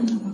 [0.00, 0.29] Mm-hmm.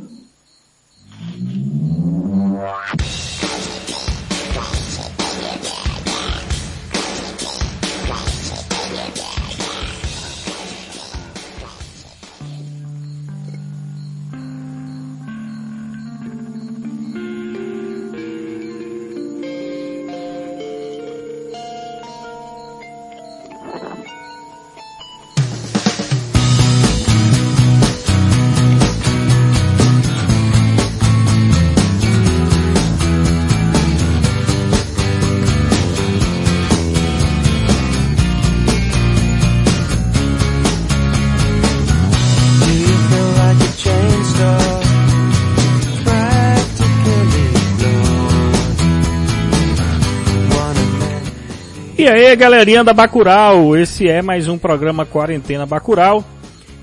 [52.06, 56.24] E aí, galerinha da Bacural, esse é mais um programa Quarentena Bacural.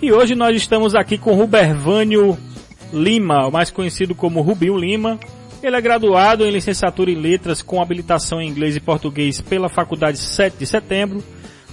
[0.02, 2.38] E hoje nós estamos aqui com Rubervânio
[2.92, 5.18] Lima, mais conhecido como Rubinho Lima.
[5.64, 10.18] Ele é graduado em licenciatura em letras com habilitação em inglês e português pela Faculdade
[10.18, 11.24] 7 de Setembro,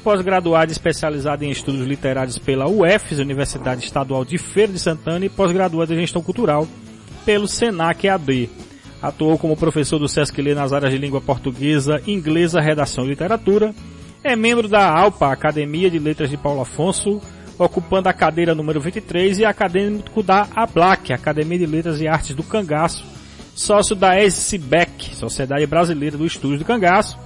[0.04, 5.92] pós-graduado especializado em estudos literários pela UFES, Universidade Estadual de Feira de Santana, e pós-graduado
[5.92, 6.68] em gestão cultural
[7.24, 8.48] pelo Senac AD.
[9.02, 13.74] Atuou como professor do Sesc Lê nas áreas de língua portuguesa, inglesa, redação e literatura.
[14.22, 17.20] É membro da ALPA, Academia de Letras de Paulo Afonso,
[17.58, 22.42] ocupando a cadeira número 23 e acadêmico da ABLAC, Academia de Letras e Artes do
[22.42, 23.04] Cangaço,
[23.54, 27.18] sócio da SBEC, Sociedade Brasileira do Estúdio do Cangaço.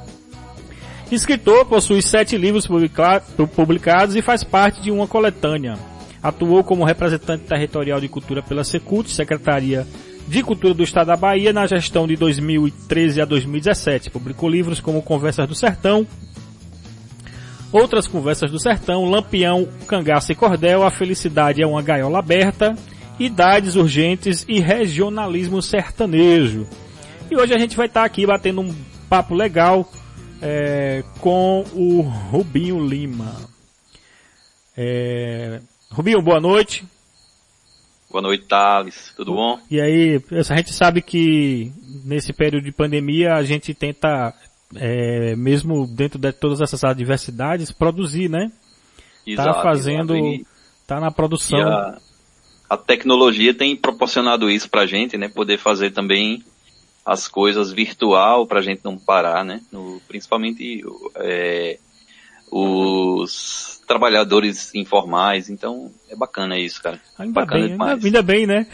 [1.11, 5.77] Escritor, possui sete livros publicados e faz parte de uma coletânea.
[6.23, 9.87] Atuou como representante territorial de cultura pela Secult, Secretaria
[10.27, 14.11] de Cultura do Estado da Bahia na gestão de 2013 a 2017.
[14.11, 16.07] Publicou livros como Conversas do Sertão,
[17.75, 22.73] Outras Conversas do Sertão, Lampião, Cangaço e Cordel, A Felicidade é uma Gaiola Aberta,
[23.19, 26.69] Idades Urgentes e Regionalismo Sertanejo.
[27.29, 28.73] E hoje a gente vai estar aqui batendo um
[29.09, 29.91] papo legal
[30.41, 33.35] é, com o Rubinho Lima.
[34.77, 35.61] É,
[35.91, 36.85] Rubinho, boa noite.
[38.15, 39.13] Boa noite, Thales.
[39.17, 39.59] Tudo bom?
[39.69, 41.73] E aí, a gente sabe que
[42.05, 44.33] nesse período de pandemia a gente tenta,
[44.77, 48.53] é, mesmo dentro de todas essas adversidades, produzir, né?
[48.53, 50.47] Tá exato, tá fazendo, exato.
[50.87, 51.59] tá na produção.
[51.59, 51.99] A,
[52.71, 55.29] a, tecnologia tem proporcionado isso pra gente, né?
[55.29, 56.41] Poder fazer também
[57.05, 59.61] as coisas virtual pra gente não parar, né?
[59.73, 60.85] No, principalmente
[61.17, 61.81] é,
[62.57, 67.01] os trabalhadores informais, então é bacana isso, cara.
[67.19, 68.05] Ainda bacana bem, demais.
[68.05, 68.67] ainda bem, né?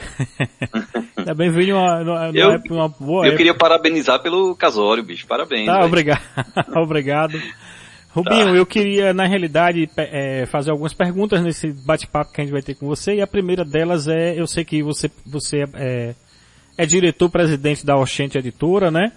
[1.17, 3.37] ainda bem veio uma, uma, eu, época, uma boa Eu época.
[3.39, 5.65] queria parabenizar pelo casório, bicho, parabéns.
[5.65, 6.21] Tá, obrigado.
[6.77, 7.41] obrigado.
[8.11, 8.51] Rubinho, tá.
[8.51, 12.75] eu queria, na realidade, é, fazer algumas perguntas nesse bate-papo que a gente vai ter
[12.75, 16.15] com você, e a primeira delas é, eu sei que você, você é,
[16.77, 19.11] é diretor-presidente da Oxente Editora, né?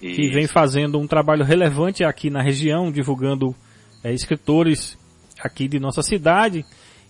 [0.00, 0.14] Isso.
[0.14, 3.54] Que vem fazendo um trabalho relevante aqui na região, divulgando
[4.02, 4.98] é, escritores
[5.40, 6.64] aqui de nossa cidade.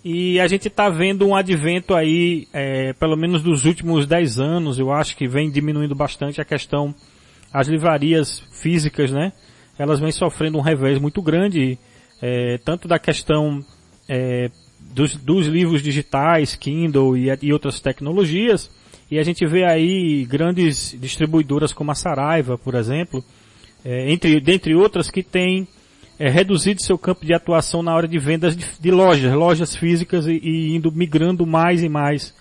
[0.05, 4.79] E a gente está vendo um advento aí, é, pelo menos dos últimos 10 anos,
[4.79, 6.95] eu acho que vem diminuindo bastante a questão,
[7.53, 9.33] as livrarias físicas, né?
[9.79, 11.79] Elas vêm sofrendo um revés muito grande,
[12.23, 13.65] é, tanto da questão
[14.09, 14.51] é,
[14.81, 18.71] dos, dos, livros digitais, Kindle e, e, outras tecnologias,
[19.11, 23.25] e a gente vê aí grandes distribuidoras como a Saraiva, por exemplo,
[23.85, 25.67] é, entre, dentre outras que têm
[26.19, 30.27] é, reduzido seu campo de atuação na hora de vendas de, de lojas, lojas físicas
[30.27, 32.35] e, e, indo migrando mais e mais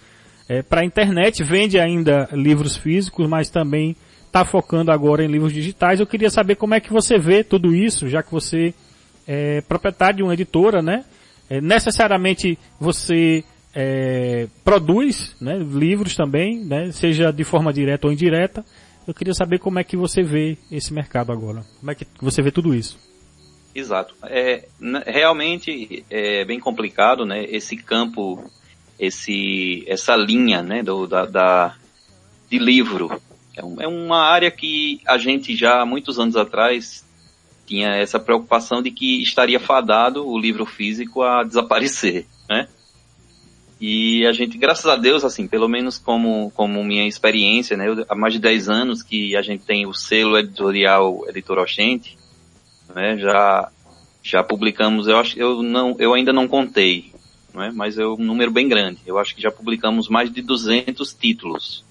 [0.50, 1.44] é, para a internet.
[1.44, 3.96] Vende ainda livros físicos, mas também
[4.26, 6.00] está focando agora em livros digitais.
[6.00, 8.74] Eu queria saber como é que você vê tudo isso, já que você
[9.28, 11.06] é proprietário de uma editora, né?
[11.50, 18.66] É, necessariamente você é, produz né, livros também, né, seja de forma direta ou indireta.
[19.08, 21.64] Eu queria saber como é que você vê esse mercado agora.
[21.80, 22.98] Como é que você vê tudo isso?
[23.80, 24.16] Exato.
[24.24, 24.68] É,
[25.06, 27.46] realmente é bem complicado, né?
[27.46, 28.44] Esse campo,
[29.00, 30.82] esse, essa linha, né?
[30.82, 31.76] Do, da, da
[32.50, 33.22] de livro.
[33.56, 37.06] É, é uma área que a gente já muitos anos atrás
[37.68, 42.68] tinha essa preocupação de que estaria fadado o livro físico a desaparecer, né?
[43.80, 47.88] E a gente, graças a Deus, assim, pelo menos como, como minha experiência, né?
[47.88, 52.18] Eu, há mais de 10 anos que a gente tem o selo editorial Editor Oxente,
[52.93, 53.17] né?
[53.17, 53.72] Já
[54.23, 57.13] já publicamos, eu acho, eu não, eu ainda não contei,
[57.53, 57.72] não é?
[57.72, 58.99] Mas é um número bem grande.
[59.05, 61.85] Eu acho que já publicamos mais de 200 títulos,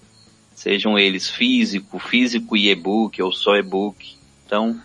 [0.55, 4.17] sejam eles físico, físico e e-book ou só e-book.
[4.45, 4.79] Então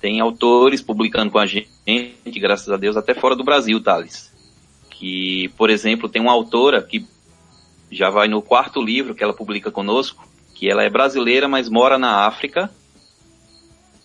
[0.00, 1.68] tem autores publicando com a gente,
[2.38, 4.32] graças a Deus, até fora do Brasil, Thales.
[4.90, 7.06] Que, por exemplo, tem uma autora que
[7.90, 11.98] já vai no quarto livro que ela publica conosco, que ela é brasileira, mas mora
[11.98, 12.70] na África.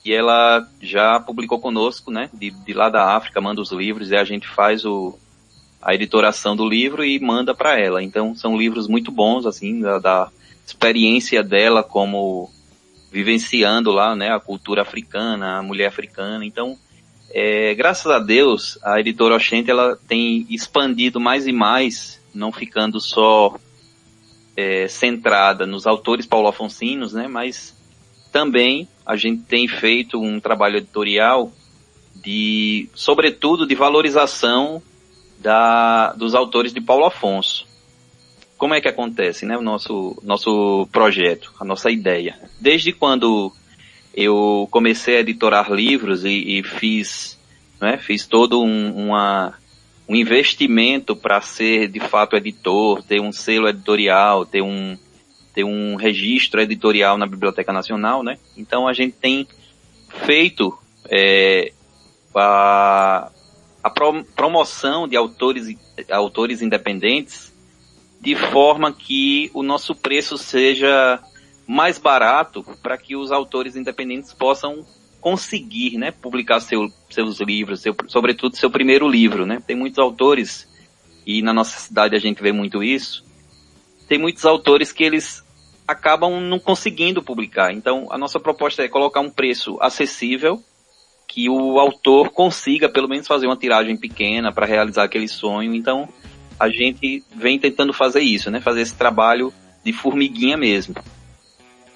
[0.03, 2.29] E ela já publicou conosco, né?
[2.33, 5.17] De, de lá da África, manda os livros e a gente faz o,
[5.81, 8.01] a editoração do livro e manda para ela.
[8.01, 10.31] Então são livros muito bons, assim, da, da,
[10.69, 12.49] experiência dela como
[13.11, 16.45] vivenciando lá, né, a cultura africana, a mulher africana.
[16.45, 16.77] Então,
[17.31, 22.99] é, graças a Deus, a editora Oxente, ela tem expandido mais e mais, não ficando
[22.99, 23.55] só
[24.55, 27.75] é, centrada nos autores paulo-afonsinos, né, mas
[28.31, 31.51] também a gente tem feito um trabalho editorial
[32.15, 34.81] de, sobretudo, de valorização
[35.39, 37.67] da, dos autores de Paulo Afonso.
[38.57, 42.37] Como é que acontece, né, o nosso, nosso projeto, a nossa ideia?
[42.59, 43.51] Desde quando
[44.13, 47.39] eu comecei a editorar livros e, e fiz,
[47.79, 49.57] né, fiz todo um, uma,
[50.07, 54.97] um investimento para ser de fato editor, ter um selo editorial, ter um,
[55.59, 58.37] ter um registro editorial na Biblioteca Nacional, né?
[58.55, 59.45] Então a gente tem
[60.25, 60.77] feito
[61.09, 61.73] é,
[62.33, 63.29] a,
[63.83, 65.77] a promoção de autores,
[66.09, 67.53] autores independentes
[68.21, 71.19] de forma que o nosso preço seja
[71.67, 74.85] mais barato para que os autores independentes possam
[75.21, 79.61] conseguir, né, publicar seu, seus livros, seu, sobretudo seu primeiro livro, né?
[79.65, 80.67] Tem muitos autores
[81.25, 83.25] e na nossa cidade a gente vê muito isso.
[84.07, 85.43] Tem muitos autores que eles
[85.89, 87.73] acabam não conseguindo publicar.
[87.73, 90.63] Então, a nossa proposta é colocar um preço acessível
[91.27, 95.73] que o autor consiga pelo menos fazer uma tiragem pequena para realizar aquele sonho.
[95.73, 96.07] Então,
[96.59, 98.61] a gente vem tentando fazer isso, né?
[98.61, 99.51] Fazer esse trabalho
[99.83, 100.95] de formiguinha mesmo.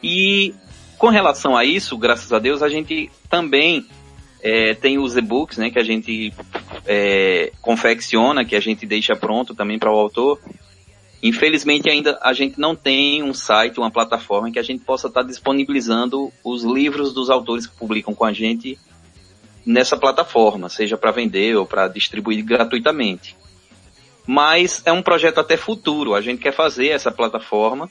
[0.02, 0.54] E
[0.98, 3.86] com relação a isso, graças a Deus, a gente também
[4.42, 5.70] é, tem os e-books, né?
[5.70, 6.34] Que a gente
[6.86, 10.40] é, confecciona, que a gente deixa pronto também para o autor.
[11.24, 15.24] Infelizmente ainda a gente não tem um site, uma plataforma que a gente possa estar
[15.24, 18.78] disponibilizando os livros dos autores que publicam com a gente
[19.66, 23.38] nessa plataforma, seja para vender ou para distribuir gratuitamente.
[24.28, 26.14] Mas é um projeto até futuro.
[26.14, 27.90] A gente quer fazer essa plataforma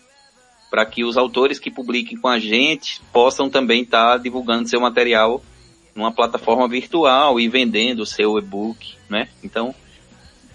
[0.71, 5.43] para que os autores que publiquem com a gente possam também estar divulgando seu material
[5.95, 9.29] numa plataforma virtual e vendendo o seu e-book, né?
[9.43, 9.75] Então,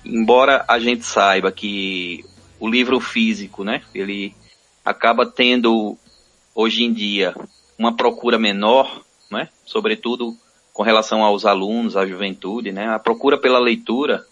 [0.05, 2.23] embora a gente saiba que
[2.59, 4.35] o livro físico, né, ele
[4.83, 5.97] acaba tendo
[6.55, 7.35] hoje em dia
[7.77, 9.49] uma procura menor, né?
[9.65, 10.35] Sobretudo
[10.73, 12.87] com relação aos alunos, à juventude, né?
[12.87, 14.25] A procura pela leitura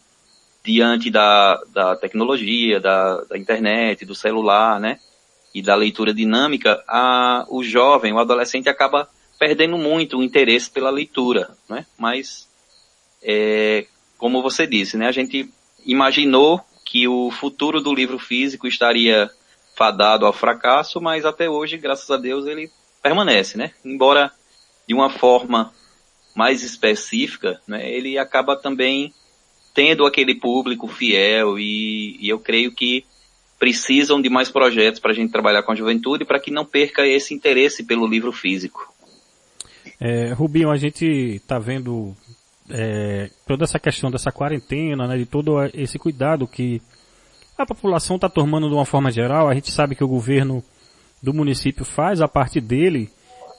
[0.63, 4.99] diante da, da tecnologia, da, da internet, do celular, né?
[5.53, 9.07] E da leitura dinâmica, a, o jovem, o adolescente acaba
[9.37, 11.85] perdendo muito o interesse pela leitura, né?
[11.97, 12.49] Mas,
[13.21, 13.85] é,
[14.17, 15.07] como você disse, né?
[15.07, 15.49] A gente
[15.85, 19.29] imaginou que o futuro do livro físico estaria
[19.75, 22.71] fadado ao fracasso, mas até hoje, graças a Deus, ele
[23.01, 23.71] permanece, né?
[23.83, 24.31] Embora
[24.87, 25.73] de uma forma
[26.35, 29.13] mais específica, né, ele acaba também
[29.73, 33.03] tendo aquele público fiel e, e eu creio que
[33.57, 37.07] precisam de mais projetos para a gente trabalhar com a juventude para que não perca
[37.07, 38.93] esse interesse pelo livro físico.
[39.99, 42.15] É, Rubinho, a gente está vendo
[42.69, 46.81] é, toda essa questão dessa quarentena, né, de todo esse cuidado que
[47.57, 49.47] a população está tomando de uma forma geral.
[49.47, 50.63] A gente sabe que o governo
[51.21, 53.09] do município faz a parte dele,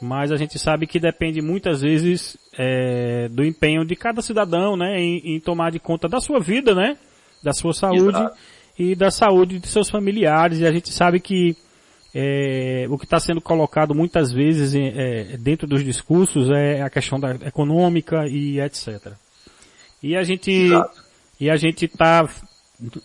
[0.00, 5.00] mas a gente sabe que depende muitas vezes é, do empenho de cada cidadão, né,
[5.00, 6.96] em, em, tomar de conta da sua vida, né,
[7.42, 8.36] da sua saúde Exato.
[8.78, 10.58] e da saúde de seus familiares.
[10.58, 11.56] E a gente sabe que
[12.18, 17.20] é, o que está sendo colocado muitas vezes é, dentro dos discursos é a questão
[17.20, 19.12] da econômica e etc.
[20.02, 20.98] E a gente Exato.
[21.38, 22.26] e a gente está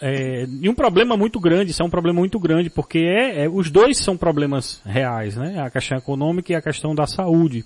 [0.02, 3.50] é, e um problema muito grande, isso é um problema muito grande, porque é, é,
[3.50, 5.62] os dois são problemas reais, né?
[5.62, 7.66] A questão econômica e a questão da saúde.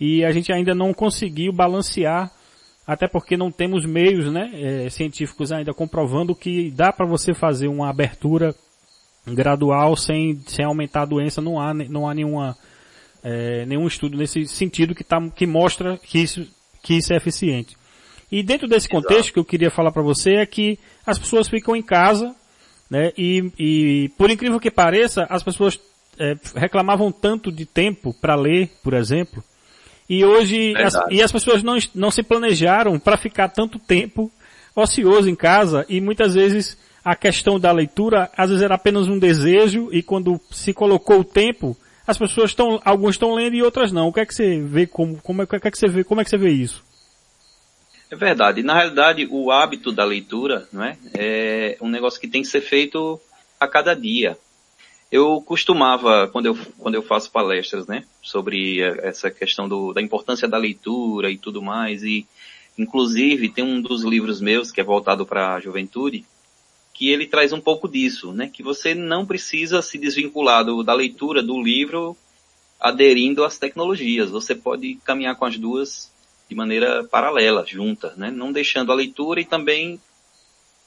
[0.00, 2.30] E a gente ainda não conseguiu balancear,
[2.86, 7.68] até porque não temos meios, né, é, científicos ainda comprovando que dá para você fazer
[7.68, 8.54] uma abertura
[9.26, 12.56] gradual sem, sem aumentar a doença, não há, não há nenhuma,
[13.22, 16.46] é, nenhum estudo nesse sentido que, tá, que mostra que isso,
[16.82, 17.76] que isso é eficiente.
[18.30, 21.76] E dentro desse contexto que eu queria falar para você é que as pessoas ficam
[21.76, 22.34] em casa,
[22.90, 23.12] né?
[23.16, 25.78] E, e por incrível que pareça, as pessoas
[26.18, 29.42] é, reclamavam tanto de tempo para ler, por exemplo,
[30.08, 34.30] e hoje as, e as pessoas não, não se planejaram para ficar tanto tempo
[34.74, 39.18] ocioso em casa e muitas vezes a questão da leitura às vezes era apenas um
[39.18, 43.92] desejo e quando se colocou o tempo as pessoas estão algumas estão lendo e outras
[43.92, 44.08] não.
[44.08, 46.20] O que é que você vê como como é, que é que você vê como
[46.20, 46.82] é que você vê isso?
[48.10, 48.62] É verdade.
[48.62, 50.96] Na realidade, o hábito da leitura, não é?
[51.14, 53.20] É um negócio que tem que ser feito
[53.58, 54.38] a cada dia.
[55.10, 60.48] Eu costumava, quando eu, quando eu faço palestras, né, sobre essa questão do, da importância
[60.48, 62.26] da leitura e tudo mais, e
[62.76, 66.24] inclusive tem um dos livros meus que é voltado para a juventude,
[66.94, 70.94] que ele traz um pouco disso, né, que você não precisa se desvincular do, da
[70.94, 72.16] leitura do livro
[72.80, 74.30] aderindo às tecnologias.
[74.30, 76.12] Você pode caminhar com as duas
[76.48, 80.00] de maneira paralela, junta, né, não deixando a leitura e também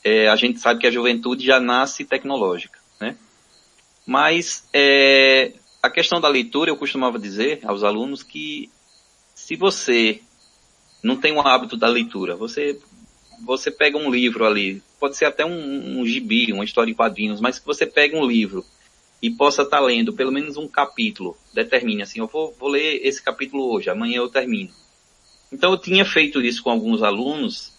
[0.03, 3.17] é, a gente sabe que a juventude já nasce tecnológica, né?
[4.05, 5.51] Mas é,
[5.83, 8.69] a questão da leitura, eu costumava dizer aos alunos que
[9.35, 10.21] se você
[11.03, 12.79] não tem o hábito da leitura, você
[13.45, 17.39] você pega um livro ali, pode ser até um, um gibi, uma história em quadrinhos,
[17.39, 18.65] mas que você pega um livro
[19.21, 23.05] e possa estar tá lendo pelo menos um capítulo, determine assim, eu vou, vou ler
[23.05, 24.71] esse capítulo hoje, amanhã eu termino.
[25.51, 27.73] Então eu tinha feito isso com alguns alunos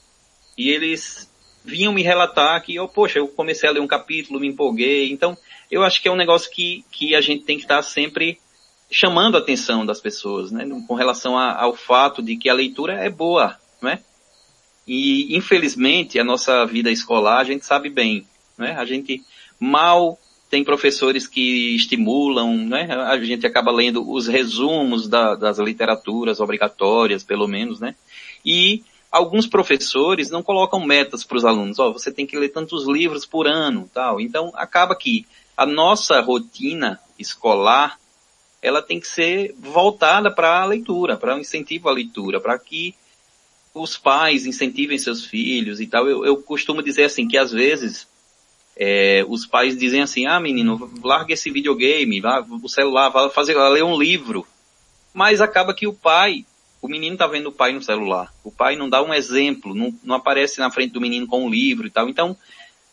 [0.56, 1.30] e eles
[1.64, 5.12] vinham me relatar que, oh, poxa, eu comecei a ler um capítulo, me empolguei.
[5.12, 5.36] Então,
[5.70, 8.40] eu acho que é um negócio que, que a gente tem que estar sempre
[8.90, 12.94] chamando a atenção das pessoas, né, com relação a, ao fato de que a leitura
[12.94, 14.02] é boa, né?
[14.88, 18.26] E, infelizmente, a nossa vida escolar, a gente sabe bem,
[18.56, 18.74] né?
[18.78, 19.22] A gente
[19.60, 20.18] mal
[20.48, 22.88] tem professores que estimulam, né?
[22.90, 27.94] A gente acaba lendo os resumos da, das literaturas obrigatórias, pelo menos, né?
[28.42, 31.78] E alguns professores não colocam metas para os alunos.
[31.78, 34.18] Ó, oh, você tem que ler tantos livros por ano, tal.
[34.18, 37.98] Então acaba que a nossa rotina escolar
[38.62, 42.94] ela tem que ser voltada para a leitura, para o incentivo à leitura, para que
[43.78, 46.08] os pais incentivem seus filhos e tal.
[46.08, 48.06] Eu, eu costumo dizer assim que às vezes
[48.76, 53.54] é, os pais dizem assim, ah menino, larga esse videogame, vá o celular, vá fazer,
[53.54, 54.46] vá ler um livro.
[55.12, 56.44] Mas acaba que o pai
[56.80, 58.32] o menino tá vendo o pai no celular.
[58.44, 61.50] O pai não dá um exemplo, não, não aparece na frente do menino com um
[61.50, 62.08] livro e tal.
[62.08, 62.36] Então,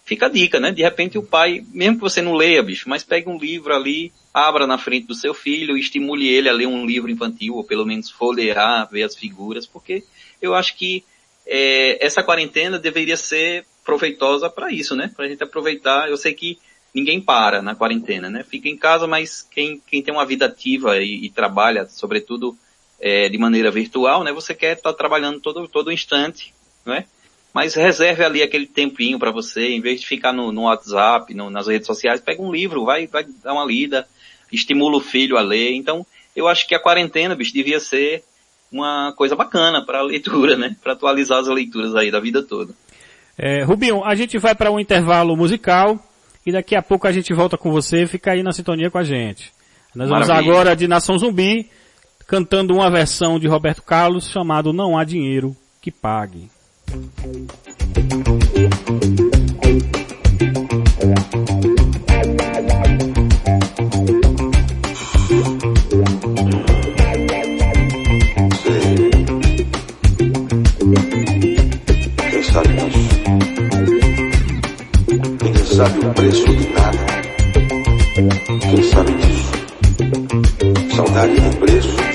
[0.06, 0.72] fica a dica, né?
[0.72, 4.12] De repente o pai, mesmo que você não leia, bicho, mas pegue um livro ali,
[4.34, 7.86] abra na frente do seu filho, estimule ele a ler um livro infantil, ou pelo
[7.86, 10.04] menos folhear, ver as figuras, porque
[10.46, 11.04] eu acho que
[11.46, 15.12] é, essa quarentena deveria ser proveitosa para isso, né?
[15.16, 16.10] Para a gente aproveitar.
[16.10, 16.58] Eu sei que
[16.94, 18.44] ninguém para na quarentena, né?
[18.44, 22.58] Fica em casa, mas quem, quem tem uma vida ativa e, e trabalha, sobretudo
[23.00, 24.32] é, de maneira virtual, né?
[24.32, 26.54] Você quer estar tá trabalhando todo, todo instante,
[26.86, 27.06] não é?
[27.54, 31.50] Mas reserve ali aquele tempinho para você, em vez de ficar no, no WhatsApp, no,
[31.50, 34.08] nas redes sociais, pega um livro, vai, vai dar uma lida,
[34.52, 35.74] estimula o filho a ler.
[35.74, 38.24] Então, eu acho que a quarentena, bicho, devia ser
[38.72, 40.76] uma coisa bacana para a leitura, né?
[40.84, 42.74] Para atualizar as leituras aí da vida toda.
[43.38, 46.00] É, Rubinho, a gente vai para um intervalo musical
[46.46, 48.06] e daqui a pouco a gente volta com você.
[48.08, 49.52] Fica aí na sintonia com a gente.
[49.94, 50.36] Nós Maravilha.
[50.36, 51.70] vamos agora de Nação Zumbi
[52.28, 56.50] cantando uma versão de Roberto Carlos chamado Não Há Dinheiro que Pague.
[61.30, 61.45] Quem
[72.64, 73.10] disso?
[75.40, 77.06] Quem sabe o preço de nada?
[78.62, 80.96] Quem sabe disso?
[80.96, 82.15] Saudade do preço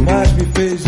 [0.00, 0.84] mas me fez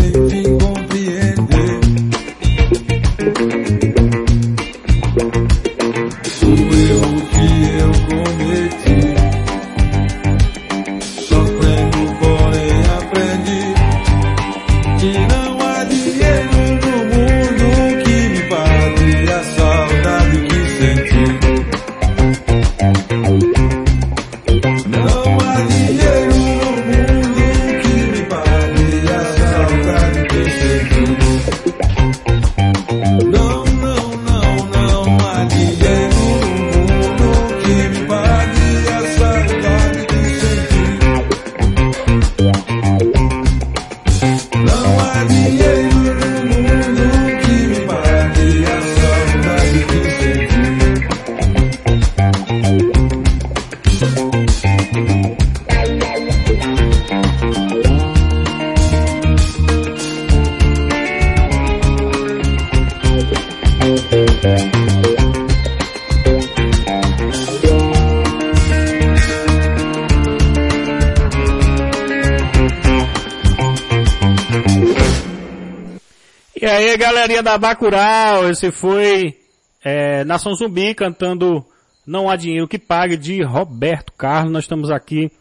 [77.45, 79.37] da Bacurau, esse foi
[79.83, 81.63] é, Nação Zumbi cantando
[82.03, 84.51] Não Há Dinheiro que Pague, de Roberto Carlos.
[84.51, 85.31] Nós estamos aqui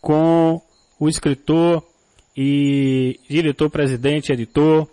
[0.00, 0.58] com
[0.98, 1.84] o escritor
[2.34, 4.88] e diretor-presidente, editor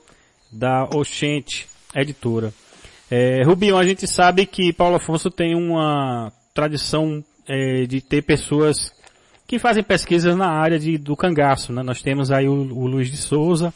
[0.52, 2.54] da Oxente Editora.
[3.10, 8.92] É, Rubinho, a gente sabe que Paulo Afonso tem uma tradição é, de ter pessoas
[9.48, 11.72] que fazem pesquisas na área de, do cangaço.
[11.72, 11.82] Né?
[11.82, 13.74] Nós temos aí o, o Luiz de Souza,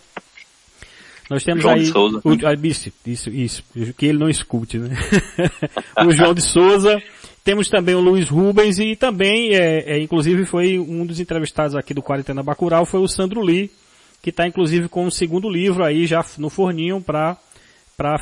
[1.29, 2.21] nós temos João aí de Souza.
[2.23, 3.63] o, ah, isso, isso, isso,
[3.97, 4.95] que ele não escute, né?
[6.05, 7.01] o João de Souza,
[7.43, 11.93] temos também o Luiz Rubens e também, é, é, inclusive foi um dos entrevistados aqui
[11.93, 13.71] do Quarentena Bacural, foi o Sandro Lee,
[14.21, 17.37] que está inclusive com o segundo livro aí já no forninho para
[17.97, 18.17] para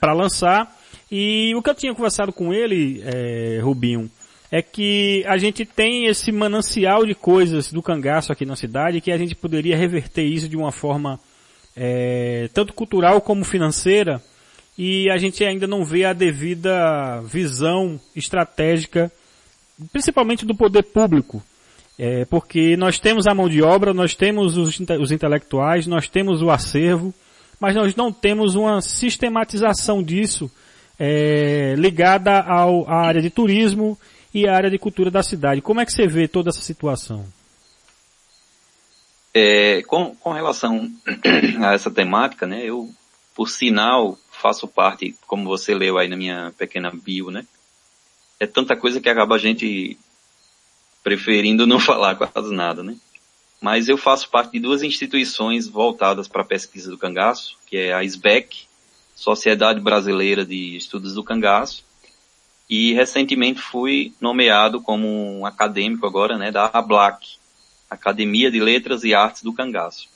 [0.00, 0.72] para lançar.
[1.10, 4.10] E o que eu tinha conversado com ele, é, Rubinho,
[4.50, 9.12] é que a gente tem esse manancial de coisas do cangaço aqui na cidade que
[9.12, 11.20] a gente poderia reverter isso de uma forma
[11.76, 14.22] é, tanto cultural como financeira
[14.76, 19.10] e a gente ainda não vê a devida visão estratégica,
[19.92, 21.42] principalmente do poder público.
[21.96, 26.42] É, porque nós temos a mão de obra, nós temos os, os intelectuais, nós temos
[26.42, 27.14] o acervo,
[27.60, 30.50] mas nós não temos uma sistematização disso
[30.98, 33.96] é, ligada ao, à área de turismo
[34.32, 35.60] e à área de cultura da cidade.
[35.60, 37.24] Como é que você vê toda essa situação?
[39.34, 40.88] É, com, com relação
[41.60, 42.88] a essa temática, né, eu,
[43.34, 47.44] por sinal, faço parte, como você leu aí na minha pequena bio, né,
[48.38, 49.98] é tanta coisa que acaba a gente
[51.02, 52.96] preferindo não falar quase nada, né.
[53.60, 57.94] Mas eu faço parte de duas instituições voltadas para a pesquisa do cangaço, que é
[57.94, 58.66] a SBEC,
[59.14, 61.84] Sociedade Brasileira de Estudos do Cangaço,
[62.68, 67.38] e recentemente fui nomeado como um acadêmico agora, né, da ABLAC,
[67.88, 70.08] Academia de Letras e Artes do Cangaço.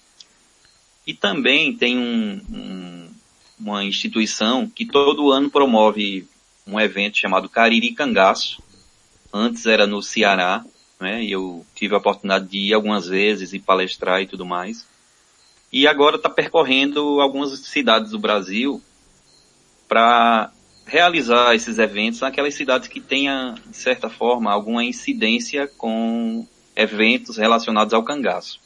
[1.07, 3.11] E também tem um, um,
[3.59, 6.29] uma instituição que todo ano promove
[6.67, 8.63] um evento chamado Cariri Cangaço.
[9.33, 10.65] Antes era no Ceará,
[11.01, 11.23] né?
[11.25, 14.87] E eu tive a oportunidade de ir algumas vezes e palestrar e tudo mais.
[15.73, 18.83] E agora está percorrendo algumas cidades do Brasil
[19.87, 20.51] para
[20.87, 26.47] realizar esses eventos naquelas cidades que tenha, de certa forma, alguma incidência com
[26.79, 28.61] eventos relacionados ao cangaço.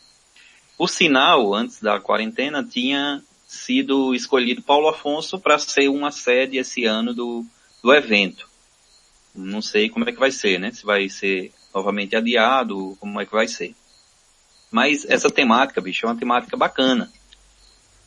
[0.79, 6.85] O sinal, antes da quarentena, tinha sido escolhido Paulo Afonso para ser uma sede esse
[6.85, 7.45] ano do,
[7.83, 8.47] do evento.
[9.35, 10.71] Não sei como é que vai ser, né?
[10.71, 13.75] Se vai ser novamente adiado, como é que vai ser.
[14.71, 17.11] Mas essa temática, bicho, é uma temática bacana.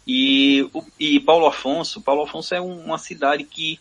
[0.08, 3.80] E, e Paulo Afonso, Paulo Afonso é um- uma cidade que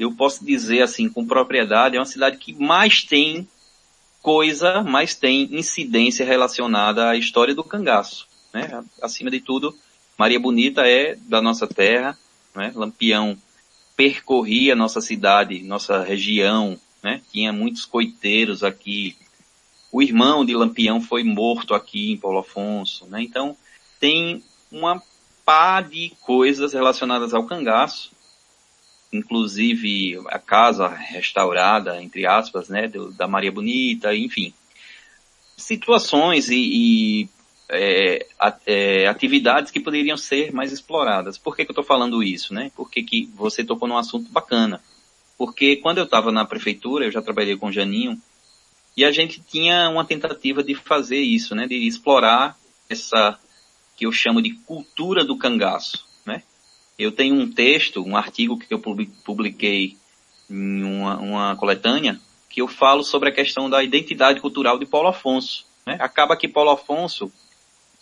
[0.00, 3.48] eu posso dizer assim com propriedade, é uma cidade que mais tem
[4.22, 8.26] coisa, mais tem incidência relacionada à história do cangaço.
[8.52, 8.84] Né?
[9.02, 9.76] Acima de tudo,
[10.18, 12.18] Maria Bonita é da nossa terra,
[12.54, 12.72] né?
[12.74, 13.38] Lampião
[13.96, 17.20] percorria nossa cidade, nossa região, né?
[17.32, 19.16] Tinha muitos coiteiros aqui.
[19.92, 23.22] O irmão de Lampião foi morto aqui em Paulo Afonso, né?
[23.22, 23.56] Então,
[23.98, 25.02] tem uma
[25.44, 28.12] pá de coisas relacionadas ao cangaço,
[29.12, 34.52] inclusive a casa restaurada, entre aspas, né, do, da Maria Bonita, enfim.
[35.56, 37.28] Situações e, e
[37.68, 38.26] é,
[38.66, 41.38] é, atividades que poderiam ser mais exploradas.
[41.38, 42.70] Por que, que eu estou falando isso, né?
[42.76, 44.80] Porque que você tocou num assunto bacana.
[45.36, 48.20] Porque quando eu estava na prefeitura, eu já trabalhei com o Janinho,
[48.96, 51.66] e a gente tinha uma tentativa de fazer isso, né?
[51.66, 52.56] De explorar
[52.88, 53.38] essa
[53.96, 56.09] que eu chamo de cultura do cangaço?
[57.00, 59.96] Eu tenho um texto, um artigo que eu publiquei
[60.50, 65.08] em uma, uma coletânea, que eu falo sobre a questão da identidade cultural de Paulo
[65.08, 65.64] Afonso.
[65.86, 65.96] Né?
[65.98, 67.32] Acaba que Paulo Afonso,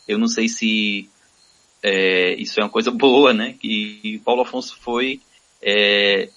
[0.09, 1.09] eu não sei se
[1.81, 3.55] é, isso é uma coisa boa, né?
[3.61, 5.21] Que Paulo Afonso foi
[5.63, 6.29] é,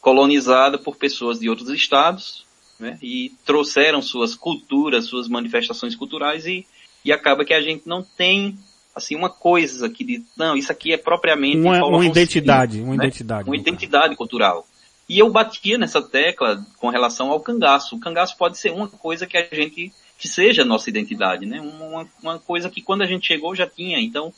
[0.00, 2.46] colonizado por pessoas de outros estados,
[2.78, 2.96] né?
[3.02, 6.64] E trouxeram suas culturas, suas manifestações culturais e,
[7.04, 8.56] e acaba que a gente não tem
[8.94, 13.04] assim uma coisa que diz, não, isso aqui é propriamente uma, uma identidade, uma né?
[13.04, 14.66] identidade, uma identidade cultural.
[15.08, 17.96] E eu batia nessa tecla com relação ao cangaço.
[17.96, 21.60] O cangaço pode ser uma coisa que a gente que seja a nossa identidade, né?
[21.60, 24.00] Uma, uma coisa que quando a gente chegou já tinha.
[24.00, 24.32] Então,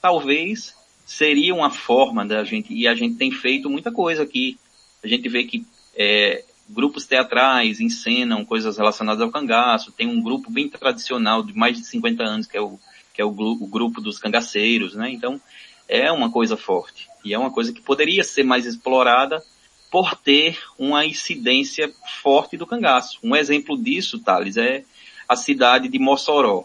[0.00, 4.58] talvez seria uma forma da gente, e a gente tem feito muita coisa aqui.
[5.02, 10.50] A gente vê que é, grupos teatrais encenam coisas relacionadas ao cangaço, tem um grupo
[10.50, 12.78] bem tradicional de mais de 50 anos, que é o,
[13.12, 15.10] que é o, o grupo dos cangaceiros, né?
[15.10, 15.40] Então,
[15.88, 17.08] é uma coisa forte.
[17.24, 19.42] E é uma coisa que poderia ser mais explorada
[19.90, 23.18] por ter uma incidência forte do cangaço.
[23.22, 24.84] Um exemplo disso, Thales, é
[25.28, 26.64] a cidade de Mossoró.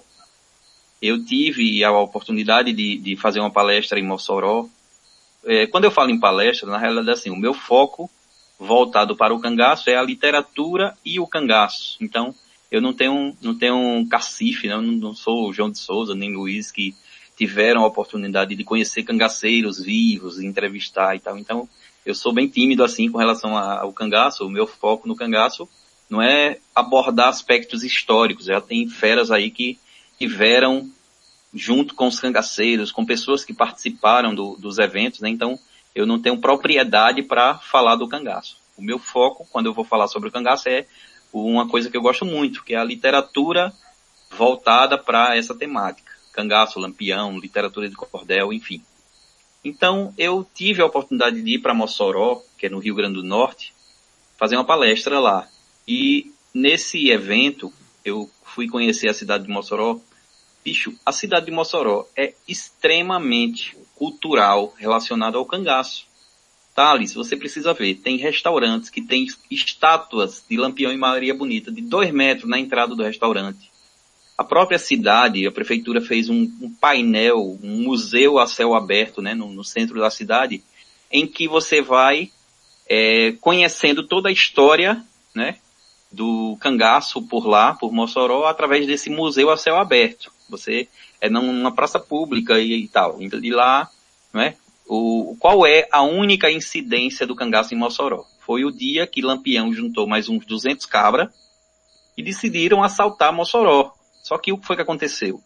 [1.02, 4.68] Eu tive a oportunidade de, de fazer uma palestra em Mossoró.
[5.46, 8.10] É, quando eu falo em palestra, na realidade, assim, o meu foco
[8.58, 11.98] voltado para o cangaço é a literatura e o cangaço.
[12.02, 12.34] Então,
[12.72, 14.74] eu não tenho, não tenho um cacife, né?
[14.74, 16.94] eu não sou o João de Souza nem Luiz que
[17.38, 21.38] tiveram a oportunidade de conhecer cangaceiros vivos, entrevistar e tal.
[21.38, 21.70] Então,
[22.06, 24.46] eu sou bem tímido assim com relação ao cangaço.
[24.46, 25.70] O meu foco no cangaço
[26.10, 28.46] não é abordar aspectos históricos.
[28.46, 29.78] Já tem feras aí que
[30.18, 30.90] tiveram
[31.54, 35.30] junto com os cangaceiros, com pessoas que participaram do, dos eventos, né?
[35.30, 35.60] Então,
[35.94, 38.58] eu não tenho propriedade para falar do cangaço.
[38.78, 40.86] O meu foco, quando eu vou falar sobre o cangaço, é
[41.34, 43.74] uma coisa que eu gosto muito, que é a literatura
[44.32, 46.12] voltada para essa temática.
[46.34, 48.84] Cangaço, lampião, literatura de cordel, enfim.
[49.64, 53.24] Então, eu tive a oportunidade de ir para Mossoró, que é no Rio Grande do
[53.24, 53.74] Norte,
[54.38, 55.48] fazer uma palestra lá.
[55.88, 57.74] E nesse evento,
[58.06, 60.00] eu fui conhecer a cidade de Mossoró.
[60.64, 66.07] Bicho, a cidade de Mossoró é extremamente cultural relacionada ao cangaço.
[66.78, 67.16] Alice?
[67.16, 67.96] Você precisa ver.
[67.96, 72.96] Tem restaurantes que têm estátuas de Lampião e Maria Bonita de dois metros na entrada
[72.96, 73.72] do restaurante.
[74.38, 79.34] A própria cidade, a prefeitura fez um, um painel, um museu a céu aberto, né,
[79.34, 80.64] no, no centro da cidade,
[81.12, 82.30] em que você vai
[82.88, 85.58] é, conhecendo toda a história, né,
[86.12, 90.32] do cangaço por lá, por Mossoró, através desse museu a céu aberto.
[90.50, 90.88] Você
[91.20, 93.20] é numa praça pública e, e tal.
[93.22, 93.90] E lá,
[94.32, 94.56] né,
[94.88, 98.24] o, qual é a única incidência do cangaço em Mossoró?
[98.40, 101.30] Foi o dia que Lampião juntou mais uns 200 cabras
[102.18, 103.94] e decidiram assaltar Mossoró.
[104.24, 105.42] Só que o que foi que aconteceu?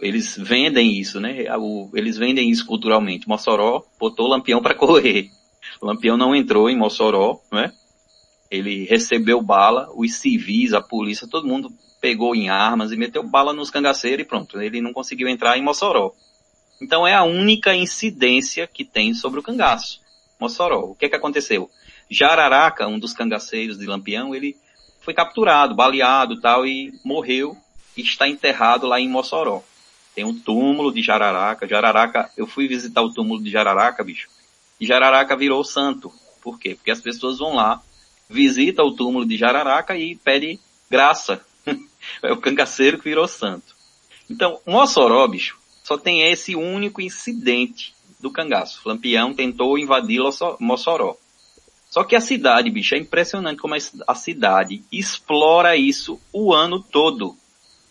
[0.00, 1.44] Eles vendem isso, né?
[1.94, 3.28] Eles vendem isso culturalmente.
[3.28, 5.30] Mossoró botou Lampião para correr.
[5.82, 7.72] Lampião não entrou em Mossoró, né?
[8.50, 13.52] Ele recebeu bala, os civis, a polícia, todo mundo pegou em armas e meteu bala
[13.52, 14.60] nos cangaceiros e pronto.
[14.60, 16.12] Ele não conseguiu entrar em Mossoró.
[16.80, 20.00] Então é a única incidência que tem sobre o cangaço.
[20.38, 20.80] Mossoró.
[20.80, 21.70] O que que aconteceu?
[22.10, 24.56] Jararaca, um dos cangaceiros de Lampião, ele
[25.00, 27.56] foi capturado, baleado tal e morreu
[27.96, 29.62] e está enterrado lá em Mossoró.
[30.14, 31.68] Tem um túmulo de Jararaca.
[31.68, 34.28] Jararaca, eu fui visitar o túmulo de Jararaca, bicho.
[34.80, 36.12] E Jararaca virou santo.
[36.42, 36.74] Por quê?
[36.74, 37.82] Porque as pessoas vão lá
[38.30, 41.44] visita o túmulo de Jararaca e pede graça.
[42.22, 43.74] é o cangaceiro que virou santo.
[44.30, 45.58] Então, Mossoró, bicho,
[45.90, 48.80] só tem esse único incidente do cangaço.
[48.86, 50.20] Lampião tentou invadir
[50.60, 51.16] Mossoró.
[51.90, 57.36] Só que a cidade, bicho, é impressionante como a cidade explora isso o ano todo.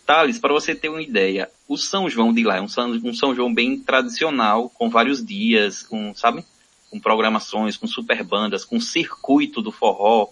[0.06, 3.12] Thales, para você ter uma ideia, o São João de lá é um São, um
[3.12, 6.42] São João bem tradicional, com vários dias, com, sabe?
[6.90, 10.28] com programações, com super bandas, com circuito do forró.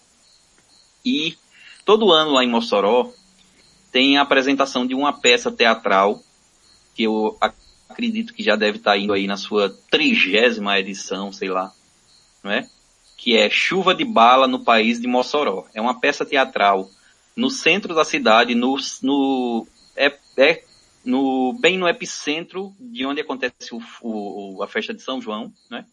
[1.04, 1.36] E
[1.84, 3.12] todo ano lá em Mossoró
[3.92, 6.24] tem a apresentação de uma peça teatral
[6.98, 7.38] que eu
[7.88, 11.72] acredito que já deve estar indo aí na sua trigésima edição, sei lá,
[12.42, 12.68] não é?
[13.16, 15.64] Que é Chuva de Bala no País de Mossoró.
[15.72, 16.90] É uma peça teatral
[17.36, 19.64] no centro da cidade, no, no
[19.96, 20.64] é, é
[21.04, 25.86] no, bem no epicentro de onde acontece o, o, a festa de São João, né?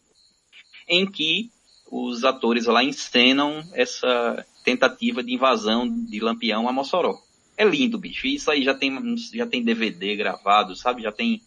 [0.88, 1.52] em que
[1.88, 7.16] os atores lá encenam essa tentativa de invasão de Lampião a Mossoró.
[7.56, 8.26] É lindo, bicho.
[8.26, 11.02] Isso aí já tem, já tem DVD gravado, sabe?
[11.02, 11.42] Já tem.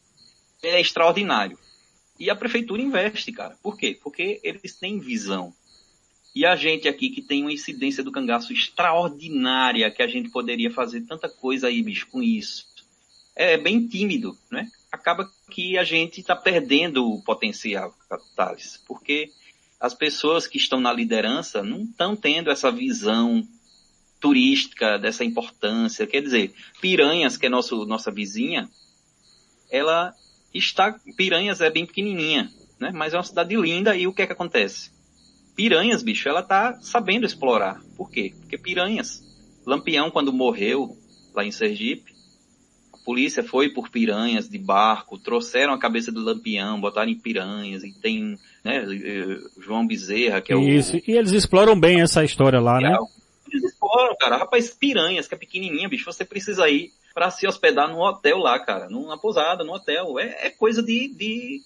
[0.63, 1.57] É extraordinário.
[2.19, 3.57] E a prefeitura investe, cara.
[3.61, 3.97] Por quê?
[4.01, 5.53] Porque eles têm visão.
[6.35, 10.69] E a gente aqui que tem uma incidência do cangaço extraordinária, que a gente poderia
[10.69, 12.67] fazer tanta coisa aí, bicho, com isso.
[13.35, 14.69] é bem tímido, né?
[14.91, 17.95] Acaba que a gente está perdendo o potencial,
[18.35, 19.31] Thales, porque
[19.79, 23.47] as pessoas que estão na liderança não estão tendo essa visão
[24.19, 26.05] turística dessa importância.
[26.05, 28.69] Quer dizer, Piranhas, que é nosso, nossa vizinha,
[29.71, 30.13] ela
[30.53, 32.91] está, Piranhas é bem pequenininha, né?
[32.93, 34.91] Mas é uma cidade linda e o que é que acontece?
[35.55, 37.81] Piranhas, bicho, ela tá sabendo explorar.
[37.97, 38.33] Por quê?
[38.39, 39.21] Porque Piranhas,
[39.65, 40.97] Lampião quando morreu
[41.33, 42.13] lá em Sergipe,
[42.93, 47.83] a polícia foi por Piranhas de barco, trouxeram a cabeça do Lampião, botaram em Piranhas
[47.83, 51.01] e tem, né, eh, João Bezerra, que é Isso, o...
[51.07, 52.95] e eles exploram bem essa história lá, né?
[53.89, 54.37] Exploram, cara.
[54.37, 58.59] Rapaz, Piranhas, que é pequenininha, bicho, você precisa ir para se hospedar num hotel lá,
[58.59, 60.19] cara, numa pousada, num hotel.
[60.19, 61.61] É, é coisa de, de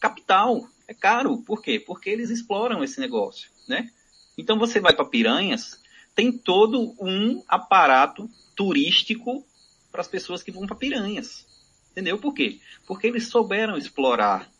[0.00, 0.66] capital.
[0.88, 1.38] É caro.
[1.38, 1.78] Por quê?
[1.78, 3.88] Porque eles exploram esse negócio, né?
[4.36, 5.80] Então você vai para Piranhas,
[6.14, 9.44] tem todo um aparato turístico
[9.92, 11.46] para as pessoas que vão para Piranhas.
[11.92, 12.18] Entendeu?
[12.18, 12.58] Por quê?
[12.86, 14.50] Porque eles souberam explorar.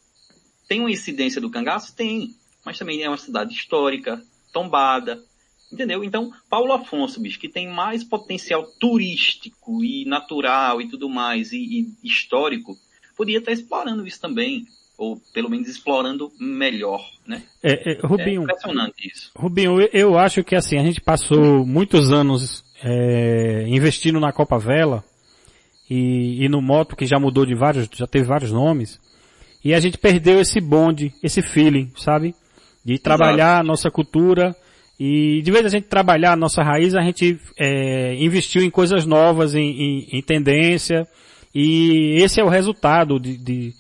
[0.69, 1.95] Tem uma incidência do cangaço?
[1.97, 2.37] Tem.
[2.65, 5.25] Mas também é uma cidade histórica, tombada,
[5.73, 6.03] Entendeu?
[6.03, 11.87] Então, Paulo Afonso, bicho, que tem mais potencial turístico e natural e tudo mais, e,
[12.03, 12.77] e histórico,
[13.17, 14.67] podia estar explorando isso também.
[14.99, 17.43] Ou pelo menos explorando melhor, né?
[17.63, 19.31] É, é, Rubinho, é impressionante isso.
[19.35, 25.03] Rubinho, eu, acho que assim, a gente passou muitos anos é, investindo na Copa Vela
[25.89, 29.01] e, e no Moto, que já mudou de vários, já teve vários nomes,
[29.65, 32.35] e a gente perdeu esse bonde, esse feeling, sabe?
[32.85, 34.55] De trabalhar a nossa cultura,
[35.03, 39.07] e de vez a gente trabalhar a nossa raiz, a gente é, investiu em coisas
[39.07, 41.09] novas, em, em, em, tendência,
[41.55, 43.73] e esse é o resultado de, de,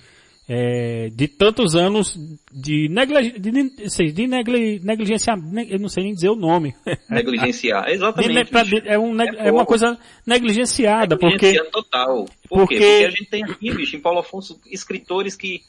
[0.48, 2.16] é, de tantos anos
[2.50, 6.74] de, negli, de, de, negli, negligenciar, eu não sei nem dizer o nome.
[7.11, 8.50] Negligenciar, exatamente.
[8.50, 11.62] De, é, um, é, é, uma coisa negligenciada, porque...
[11.64, 12.24] total.
[12.48, 12.76] Por porque...
[12.76, 15.61] porque a gente tem aqui, bicho, em Paulo Afonso, escritores que,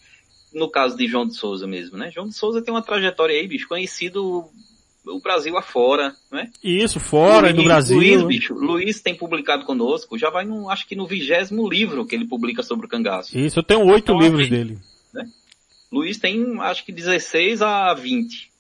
[0.54, 2.10] no caso de João de Souza mesmo, né?
[2.10, 4.50] João de Souza tem uma trajetória aí, bicho, conhecido
[5.06, 6.50] o Brasil afora, né?
[6.64, 7.98] Isso, fora Luiz, do Brasil.
[7.98, 12.16] Luiz, bicho, Luiz tem publicado conosco, já vai no, acho que no vigésimo livro que
[12.16, 13.38] ele publica sobre o cangaço.
[13.38, 14.78] Isso, eu tenho oito então, livros dele.
[15.14, 15.24] Né?
[15.92, 18.52] Luiz tem, acho que 16 a 20.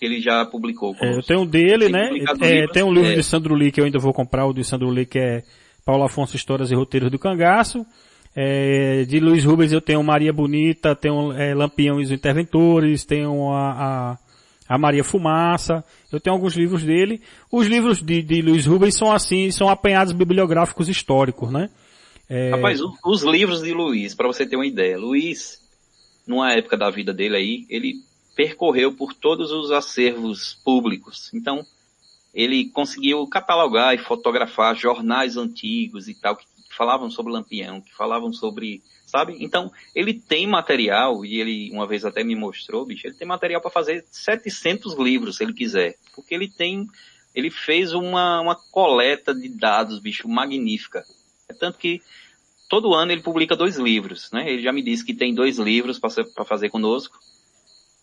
[0.00, 2.10] Ele já publicou é, eu tenho um dele, tem né?
[2.40, 3.16] É, tem um livro é.
[3.16, 5.42] de Sandro Lee que eu ainda vou comprar, o de Sandro Lee que é
[5.84, 7.84] Paulo Afonso Histórias e Roteiros do Cangaço.
[8.36, 13.50] É, de Luiz Rubens eu tenho Maria Bonita, tenho é, Lampião e os Interventores, tenho
[13.50, 14.18] a, a
[14.68, 17.22] a Maria Fumaça, eu tenho alguns livros dele.
[17.50, 21.70] Os livros de, de Luiz Rubens são assim, são apanhados bibliográficos históricos, né?
[22.28, 22.50] É...
[22.50, 25.60] Rapaz, os livros de Luiz, para você ter uma ideia, Luiz,
[26.26, 27.94] numa época da vida dele aí, ele
[28.36, 31.30] percorreu por todos os acervos públicos.
[31.32, 31.64] Então,
[32.34, 36.44] ele conseguiu catalogar e fotografar jornais antigos e tal, que
[36.78, 39.36] falavam sobre Lampião, que falavam sobre sabe?
[39.40, 43.60] Então, ele tem material, e ele uma vez até me mostrou, bicho, ele tem material
[43.60, 45.96] para fazer 700 livros, se ele quiser.
[46.14, 46.86] Porque ele tem,
[47.34, 51.02] ele fez uma, uma coleta de dados, bicho, magnífica.
[51.48, 52.02] É tanto que
[52.68, 54.50] todo ano ele publica dois livros, né?
[54.50, 57.18] Ele já me disse que tem dois livros para fazer conosco.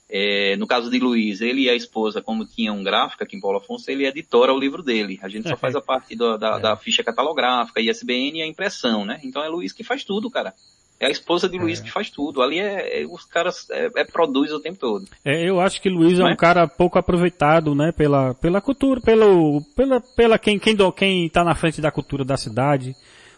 [0.08, 3.40] É, no caso de Luiz, ele e a esposa, como tinha um gráfico aqui em
[3.40, 5.20] Paulo Afonso, ele editora o livro dele.
[5.22, 6.60] A gente só faz a parte do, da, é.
[6.60, 9.20] da, ficha catalográfica, ISBN e a impressão, né?
[9.24, 10.54] Então é Luiz que faz tudo, cara.
[11.00, 11.84] É a esposa de Luiz é.
[11.84, 12.42] que faz tudo.
[12.42, 15.08] Ali é, é os caras é, é, produz o tempo todo.
[15.26, 16.36] É, eu acho que Luiz é um é?
[16.36, 21.56] cara pouco aproveitado, né, pela, pela cultura, pelo, pela, pela quem, quem, quem tá na
[21.56, 22.96] frente da cultura da cidade.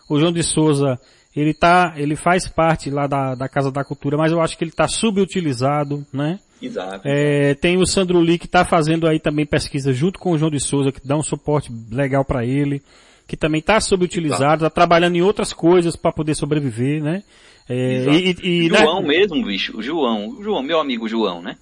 [0.09, 0.99] O João de Souza,
[1.35, 4.63] ele tá, ele faz parte lá da, da Casa da Cultura, mas eu acho que
[4.63, 6.39] ele tá subutilizado, né?
[6.61, 7.01] Exato.
[7.05, 10.51] É, tem o Sandro Lee que está fazendo aí também pesquisa junto com o João
[10.51, 12.81] de Souza, que dá um suporte legal para ele
[13.27, 17.23] que também está subutilizado, está trabalhando em outras coisas para poder sobreviver, né?
[17.67, 19.07] É, e, e, João né?
[19.09, 21.57] mesmo, bicho, o João, o João, meu amigo João, né?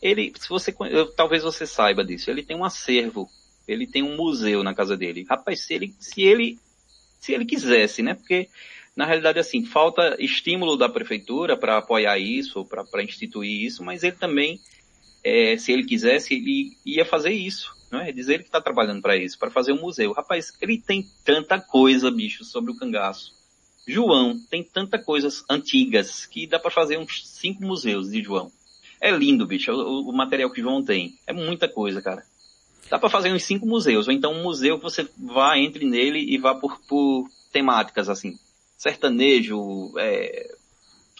[0.00, 3.28] Ele, se você, eu, talvez você saiba disso, ele tem um acervo,
[3.66, 5.26] ele tem um museu na casa dele.
[5.28, 6.58] Rapaz, se ele, se ele,
[7.20, 8.14] se ele quisesse, né?
[8.14, 8.48] Porque
[8.96, 14.16] na realidade assim, falta estímulo da prefeitura para apoiar isso, para instituir isso, mas ele
[14.16, 14.60] também,
[15.24, 18.10] é, se ele quisesse, ele ia fazer isso não é?
[18.10, 20.12] Diz ele que está trabalhando para isso, para fazer um museu.
[20.12, 23.34] Rapaz, ele tem tanta coisa, bicho, sobre o cangaço.
[23.86, 28.50] João tem tanta coisas antigas que dá para fazer uns cinco museus de João.
[28.98, 31.18] É lindo, bicho, o, o material que João tem.
[31.26, 32.24] É muita coisa, cara.
[32.88, 36.18] Dá para fazer uns cinco museus, ou então um museu que você vá, entre nele
[36.18, 38.38] e vá por, por temáticas, assim.
[38.82, 40.50] Sertanejo, é,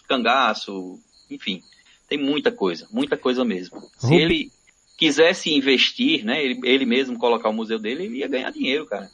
[0.05, 0.99] cangaço,
[1.31, 1.63] enfim.
[2.09, 3.81] Tem muita coisa, muita coisa mesmo.
[3.97, 4.51] Se ele
[4.97, 9.09] quisesse investir, né, ele, ele mesmo colocar o museu dele, ele ia ganhar dinheiro, cara.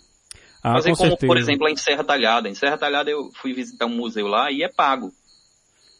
[0.64, 1.28] Ah, Fazer com como, certeza.
[1.28, 2.50] por exemplo, em Serra Talhada.
[2.50, 5.14] Em Serra Talhada eu fui visitar um museu lá e é pago.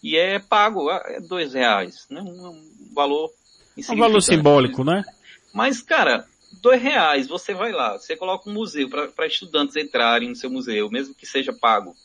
[0.02, 2.20] E é pago, é dois reais, né?
[2.20, 3.30] Um, valor
[3.78, 5.04] um valor simbólico, né?
[5.54, 6.26] Mas, cara,
[6.64, 10.90] dois reais, você vai lá, você coloca um museu para estudantes entrarem no seu museu,
[10.90, 11.96] mesmo que seja pago.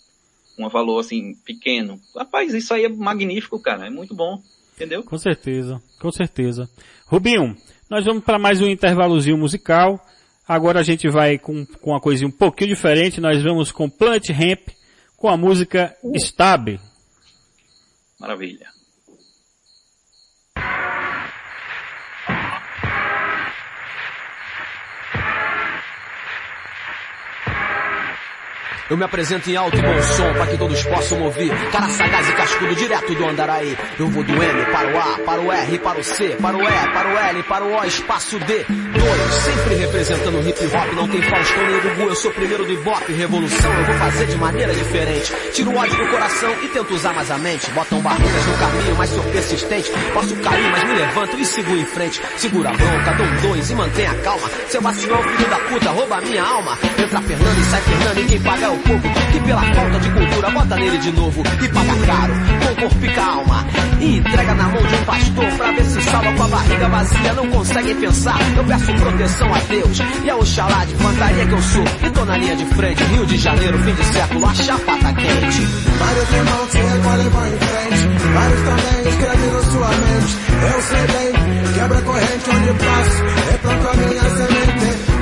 [0.58, 2.00] Um valor assim, pequeno.
[2.16, 3.86] Rapaz, isso aí é magnífico, cara.
[3.86, 4.40] É muito bom.
[4.74, 5.02] Entendeu?
[5.04, 6.68] Com certeza, com certeza.
[7.06, 7.56] Rubinho,
[7.88, 10.04] nós vamos para mais um intervalozinho musical.
[10.46, 13.20] Agora a gente vai com, com uma coisinha um pouquinho diferente.
[13.20, 14.68] Nós vamos com Plant Ramp
[15.16, 16.78] com a música Stab.
[18.18, 18.73] Maravilha.
[28.90, 31.50] Eu me apresento em alto e bom som para que todos possam ouvir.
[31.72, 33.78] Cara sagaz e cascudo direto do Andaraí.
[33.98, 36.60] Eu vou do M para o A, para o R, para o C, para o
[36.60, 38.64] E, para o L, para o O, espaço D.
[38.66, 40.92] Dois, sempre representando hip hop.
[40.96, 43.12] Não tem Faustão nem Gugu, eu sou primeiro do Ibope.
[43.14, 45.32] Revolução eu vou fazer de maneira diferente.
[45.54, 47.70] Tiro o ódio do coração e tento usar mais a mente.
[47.70, 49.90] Botam barreiras no caminho, mas sou persistente.
[50.12, 52.20] Posso cair, mas me levanto e sigo em frente.
[52.36, 54.50] Segura a bronca, dou um dois e mantenha calma.
[54.68, 56.78] Seu vacilão, filho da puta, rouba a minha alma.
[56.98, 60.10] Entra Fernando e sai Fernando e quem paga é o povo que pela falta de
[60.10, 63.66] cultura bota nele de novo e paga caro, com corpo e calma.
[64.00, 67.32] E entrega na mão de um pastor pra ver se salva com a barriga vazia,
[67.34, 68.38] não consegue pensar.
[68.56, 71.84] Eu peço proteção a Deus e a Oxalá de fantaria que eu sou.
[72.02, 75.12] E tô na linha de frente, Rio de Janeiro, fim de século, a chapa tá
[75.12, 75.60] quente.
[75.98, 80.44] Vários irmãos se recolhem vão em frente, vários também escrevem na sua mente.
[80.64, 84.73] Eu sei bem, quebra corrente onde passo, replanto a minha semente.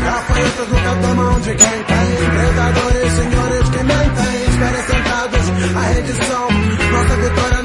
[0.05, 6.49] Gafanhotos nunca tomam de quem tem, predadores, senhores que mentem, esperem sentados a redição.
[6.93, 7.62] Nossa vitória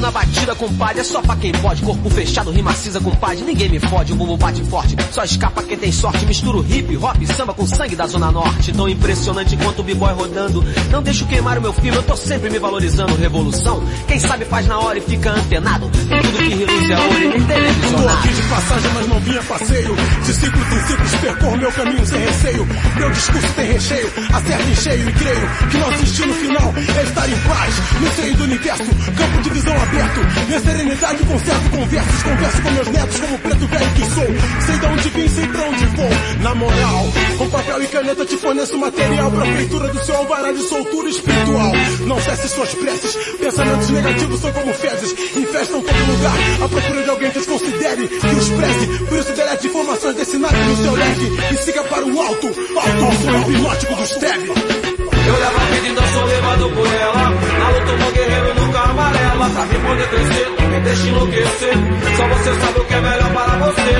[0.00, 1.82] na batida, compadre, é só pra quem pode.
[1.82, 4.12] Corpo fechado, rima cinza, compadre, ninguém me fode.
[4.12, 6.24] O bumbum bate forte, só escapa quem tem sorte.
[6.24, 8.72] Misturo hip, hop, samba com sangue da zona norte.
[8.72, 10.64] Tão impressionante quanto o b-boy rodando.
[10.90, 13.14] Não deixo queimar o meu filme, eu tô sempre me valorizando.
[13.14, 15.86] Revolução, quem sabe faz na hora e fica antenado.
[15.86, 19.96] Em tudo que reluz é e Tô aqui de passagem, mas não vinha passeio.
[20.24, 22.68] De ciclos em ciclos percorro meu caminho sem receio.
[22.96, 27.28] Meu discurso tem recheio, acerto em cheio e creio que nosso destino final é estar
[27.28, 27.74] em paz.
[28.00, 28.84] No seio do universo,
[29.16, 29.89] campo de visão aberto.
[29.90, 34.66] Minha serenidade conservo conversas, converso com meus netos como preto velho que sou.
[34.66, 36.10] Sei de onde vim, sei pra onde vou.
[36.42, 40.62] Na moral, com papel e caneta te forneço material pra feitura do seu alvará de
[40.62, 41.72] soltura espiritual.
[42.06, 46.64] Não cesse suas preces, pensamentos negativos são como fezes, infestam todo lugar.
[46.64, 49.04] À procura de alguém que os considere, que os preze.
[49.06, 53.04] Por isso delete informações desse nada no seu leve e siga para o alto, alto
[53.04, 54.46] ao som hipnótico do Steve.
[54.46, 57.30] Eu levo a vida, então sou levado por ela.
[57.30, 59.50] Na luta, um guerreiro amarela.
[59.50, 61.74] Pra mim poder crescer, me deixe enlouquecer.
[62.16, 63.90] Só você sabe o que é melhor para você.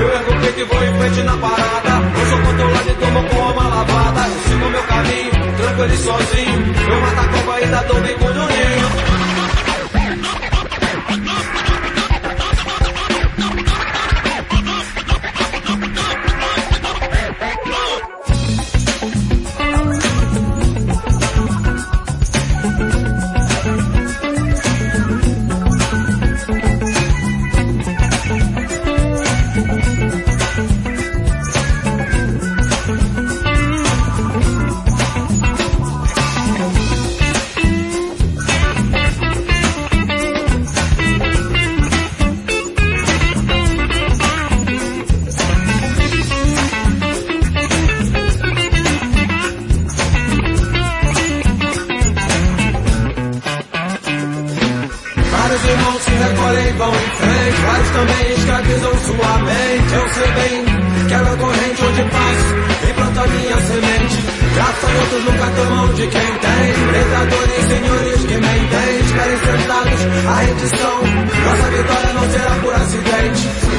[0.00, 1.90] Eu ergo o peito e vou em frente na parada.
[1.90, 4.20] Não sou controlado e tomo com alma lavada.
[4.28, 6.74] Eu sigo meu caminho, tranquilo e sozinho.
[6.90, 9.09] Eu mato a cova e ainda tô bem com o
[62.88, 64.16] E planta minha semente.
[64.56, 66.72] Gafanhotos nunca tomam de quem tem.
[66.88, 69.00] Predadores, senhores que mentem.
[69.00, 70.98] Esperem sentados a rendição.
[71.44, 73.70] Nossa vitória não será por acidente.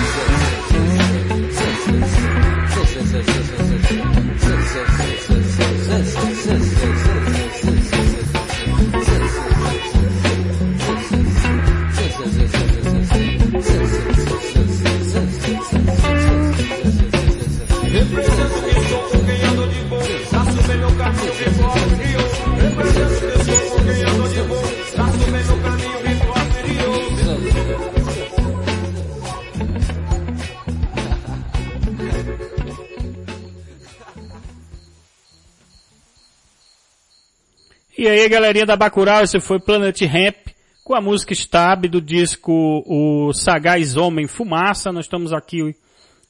[38.01, 40.47] E aí, galerinha da Bacurau, esse foi Planet Ramp
[40.83, 42.51] com a música Stab do disco
[42.87, 44.91] O Sagaz Homem Fumaça.
[44.91, 45.75] Nós estamos aqui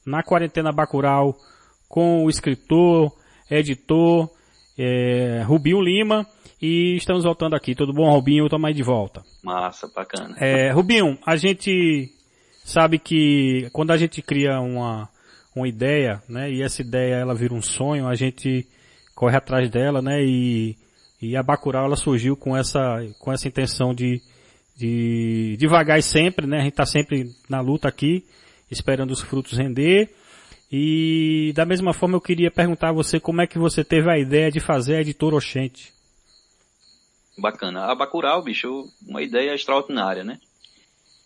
[0.05, 1.33] na quarentena Bacurau
[1.87, 3.15] com o escritor,
[3.49, 4.29] editor,
[4.77, 6.27] é, Rubinho Lima.
[6.61, 7.73] E estamos voltando aqui.
[7.73, 8.49] Tudo bom, Rubinho?
[8.49, 9.23] Tamo aí de volta.
[9.41, 10.35] Massa, bacana.
[10.41, 12.11] É, Rubinho, a gente
[12.65, 15.07] sabe que quando a gente cria uma,
[15.55, 18.67] uma ideia, né, e essa ideia ela vira um sonho, a gente
[19.15, 20.75] corre atrás dela, né, e,
[21.21, 24.21] e a Bacurau ela surgiu com essa, com essa intenção de,
[24.75, 28.25] de devagar sempre, né, a gente tá sempre na luta aqui,
[28.69, 30.09] esperando os frutos render,
[30.71, 34.17] e da mesma forma eu queria perguntar a você como é que você teve a
[34.17, 35.93] ideia de fazer a editora Oxente.
[37.37, 37.85] Bacana.
[37.85, 40.39] A Bacurau, bicho, uma ideia extraordinária, né?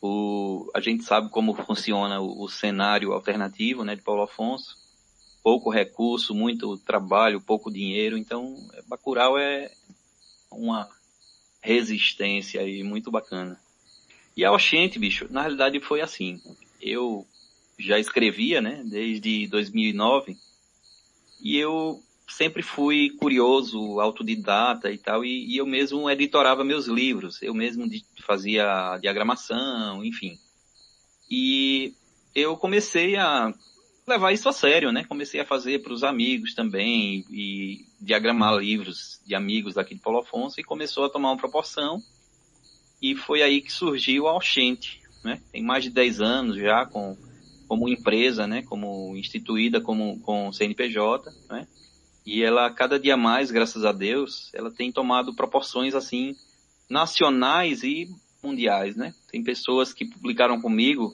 [0.01, 4.75] O, a gente sabe como funciona o, o cenário alternativo, né, de Paulo Afonso.
[5.43, 8.17] Pouco recurso, muito trabalho, pouco dinheiro.
[8.17, 8.55] Então,
[8.87, 9.69] Bacurau é
[10.55, 10.89] uma
[11.61, 13.59] resistência aí muito bacana.
[14.35, 16.41] E a Oxente, bicho, na realidade foi assim.
[16.81, 17.25] Eu
[17.77, 20.37] já escrevia, né, desde 2009.
[21.41, 27.41] E eu sempre fui curioso, autodidata e tal, e, e, eu mesmo editorava meus livros,
[27.41, 27.87] eu mesmo
[28.25, 30.37] fazia diagramação, enfim.
[31.29, 31.93] E
[32.33, 33.53] eu comecei a
[34.07, 35.03] levar isso a sério, né?
[35.03, 40.19] Comecei a fazer para os amigos também e diagramar livros de amigos daqui de Paulo
[40.19, 41.99] Afonso e começou a tomar uma proporção
[43.01, 45.41] e foi aí que surgiu a Oxente, né?
[45.51, 47.17] Tem mais de 10 anos já com
[47.67, 48.61] como empresa, né?
[48.61, 51.67] Como instituída como com CNPJ, né?
[52.25, 56.35] E ela, cada dia mais, graças a Deus, ela tem tomado proporções assim,
[56.89, 58.07] nacionais e
[58.43, 59.13] mundiais, né?
[59.31, 61.13] Tem pessoas que publicaram comigo,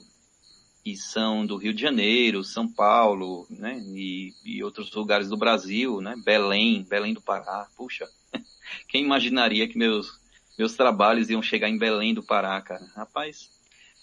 [0.82, 3.78] que são do Rio de Janeiro, São Paulo, né?
[3.94, 6.14] E, e outros lugares do Brasil, né?
[6.24, 7.68] Belém, Belém do Pará.
[7.76, 8.08] Puxa,
[8.88, 10.20] quem imaginaria que meus,
[10.58, 12.84] meus trabalhos iam chegar em Belém do Pará, cara?
[12.96, 13.48] Rapaz,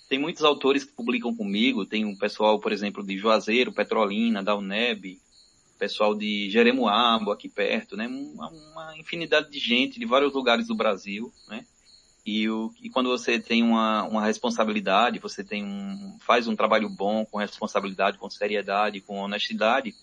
[0.08, 4.56] tem muitos autores que publicam comigo, tem um pessoal, por exemplo, de Juazeiro, Petrolina, da
[4.56, 5.20] UNEB,
[5.78, 8.08] pessoal de Jeremoabo aqui perto, né?
[8.08, 11.66] Uma, uma, infinidade de gente de vários lugares do Brasil, né?
[12.26, 16.90] E, o, e quando você tem uma, uma responsabilidade, você tem um, faz um trabalho
[16.90, 19.96] bom, com responsabilidade, com seriedade, com honestidade,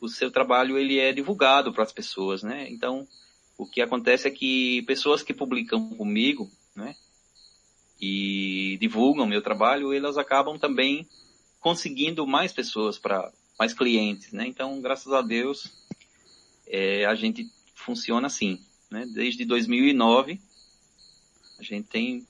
[0.00, 2.68] o seu trabalho ele é divulgado para as pessoas, né?
[2.70, 3.06] Então,
[3.56, 6.94] o que acontece é que pessoas que publicam comigo, né?
[8.00, 11.06] E divulgam meu trabalho, elas acabam também
[11.60, 14.46] conseguindo mais pessoas para mais clientes, né?
[14.46, 15.72] Então, graças a Deus,
[16.66, 18.60] é, a gente funciona assim,
[18.90, 19.04] né?
[19.12, 20.40] Desde 2009,
[21.58, 22.26] a gente tem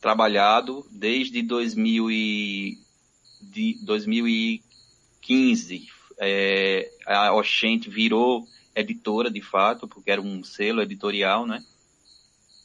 [0.00, 2.78] trabalhado desde 2000 e,
[3.40, 5.86] de 2015.
[6.20, 11.62] É, a Oxente virou editora de fato, porque era um selo editorial, né?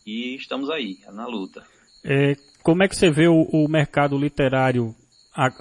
[0.05, 1.65] E estamos aí, na luta.
[2.03, 4.95] É, como é que você vê o, o mercado literário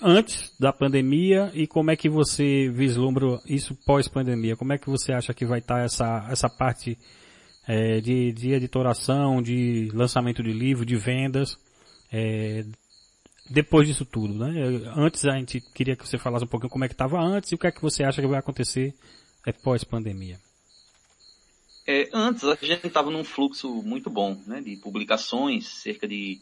[0.03, 4.57] antes da pandemia e como é que você vislumbra isso pós-pandemia?
[4.57, 6.99] Como é que você acha que vai estar tá essa, essa parte
[7.67, 11.59] é, de, de editoração, de lançamento de livro, de vendas,
[12.13, 12.65] é,
[13.49, 14.53] depois disso tudo, né?
[14.97, 17.55] Antes a gente queria que você falasse um pouquinho como é que estava antes e
[17.55, 18.95] o que é que você acha que vai acontecer
[19.63, 20.39] pós-pandemia.
[21.87, 26.41] É, antes a gente estava num fluxo muito bom, né, de publicações, cerca de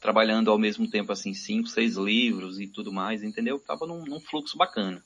[0.00, 3.58] trabalhando ao mesmo tempo assim cinco, seis livros e tudo mais, entendeu?
[3.58, 5.02] Tava num, num fluxo bacana.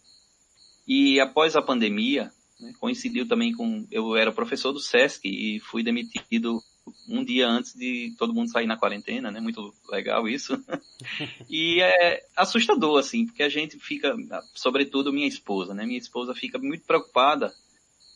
[0.87, 5.83] E após a pandemia, né, coincidiu também com eu era professor do SESC e fui
[5.83, 6.63] demitido
[7.09, 9.41] um dia antes de todo mundo sair na quarentena, né?
[9.41, 10.63] Muito legal isso.
[11.49, 14.15] e é assustador assim, porque a gente fica,
[14.55, 15.85] sobretudo minha esposa, né?
[15.85, 17.53] Minha esposa fica muito preocupada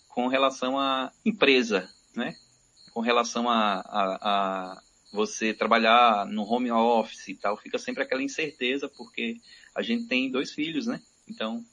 [0.09, 2.35] com relação à empresa, né?
[2.93, 4.83] Com relação a, a, a
[5.13, 9.39] você trabalhar no home office e tal, fica sempre aquela incerteza, porque
[9.75, 11.01] a gente tem dois filhos, né?
[11.29, 11.65] Então,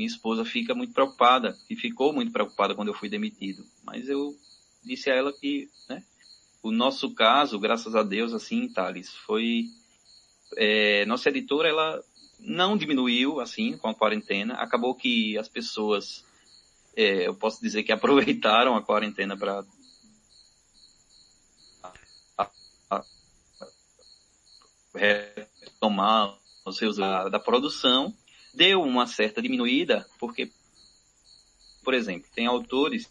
[0.00, 3.66] minha esposa fica muito preocupada, e ficou muito preocupada quando eu fui demitido.
[3.84, 4.34] Mas eu
[4.82, 6.02] disse a ela que, né?
[6.62, 9.66] O nosso caso, graças a Deus, assim, Thales, foi,
[10.56, 12.02] é, nossa editora, ela
[12.38, 14.54] não diminuiu, assim, com a quarentena.
[14.54, 16.24] Acabou que as pessoas,
[16.96, 19.64] é, eu posso dizer que aproveitaram a quarentena para
[24.94, 28.14] retomar os seus da, da produção,
[28.54, 30.50] deu uma certa diminuída, porque,
[31.84, 33.10] por exemplo, tem autores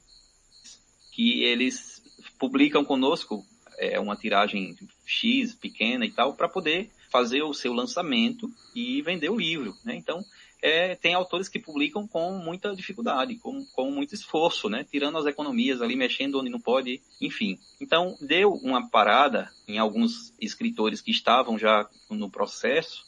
[1.11, 2.01] que eles
[2.37, 3.45] publicam conosco
[3.77, 9.29] é, uma tiragem X pequena e tal, para poder fazer o seu lançamento e vender
[9.29, 9.95] o livro, né?
[9.95, 10.23] Então,
[10.61, 14.85] é, tem autores que publicam com muita dificuldade, com, com muito esforço, né?
[14.89, 17.57] Tirando as economias ali, mexendo onde não pode, enfim.
[17.79, 23.05] Então, deu uma parada em alguns escritores que estavam já no processo,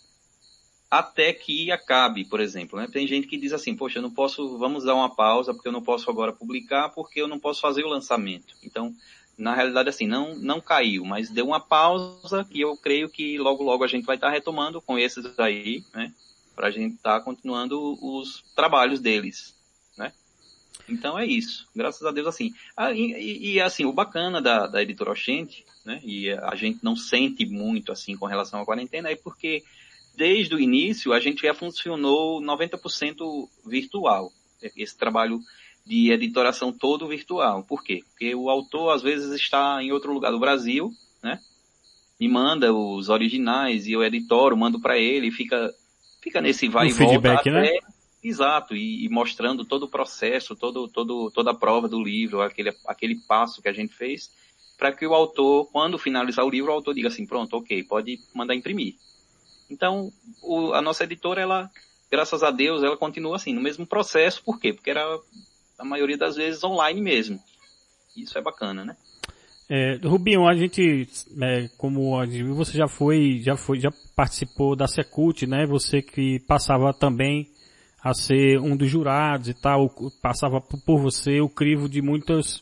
[0.91, 2.85] até que acabe, por exemplo, né?
[2.91, 5.71] Tem gente que diz assim, poxa, eu não posso, vamos dar uma pausa, porque eu
[5.71, 8.53] não posso agora publicar, porque eu não posso fazer o lançamento.
[8.61, 8.93] Então,
[9.37, 13.63] na realidade, assim, não, não caiu, mas deu uma pausa que eu creio que logo,
[13.63, 16.11] logo a gente vai estar retomando com esses aí, né?
[16.53, 19.55] Para a gente estar continuando os trabalhos deles,
[19.97, 20.11] né?
[20.89, 21.69] Então é isso.
[21.73, 22.53] Graças a Deus, assim.
[22.75, 26.01] Ah, e, e, assim, o bacana da, da editora Oxente, né?
[26.03, 29.63] E a gente não sente muito, assim, com relação à quarentena, é porque
[30.15, 34.31] desde o início a gente já funcionou 90% virtual.
[34.75, 35.39] Esse trabalho
[35.85, 37.63] de editoração todo virtual.
[37.63, 38.03] Por quê?
[38.09, 40.91] Porque o autor às vezes está em outro lugar do Brasil,
[41.23, 41.39] né?
[42.19, 45.73] Me manda os originais e eu editoro, mando para ele e fica,
[46.21, 47.79] fica nesse vai e volta feedback, até, né?
[48.23, 52.71] Exato, e, e, mostrando todo o processo, todo, todo, toda a prova do livro, aquele,
[52.85, 54.29] aquele passo que a gente fez,
[54.77, 58.19] para que o autor, quando finalizar o livro, o autor diga assim, pronto, ok, pode
[58.35, 58.93] mandar imprimir.
[59.71, 60.11] Então,
[60.43, 61.69] o, a nossa editora, ela,
[62.11, 64.73] graças a Deus, ela continua assim, no mesmo processo, por quê?
[64.73, 65.01] Porque era
[65.79, 67.39] a maioria das vezes online mesmo.
[68.15, 68.95] Isso é bacana, né?
[69.69, 71.07] É, Rubinho, a gente,
[71.41, 75.65] é, como a gente, você já foi, já foi, já participou da Secult, né?
[75.65, 77.47] Você que passava também
[78.03, 79.89] a ser um dos jurados e tal,
[80.21, 82.61] passava por você o crivo de muitos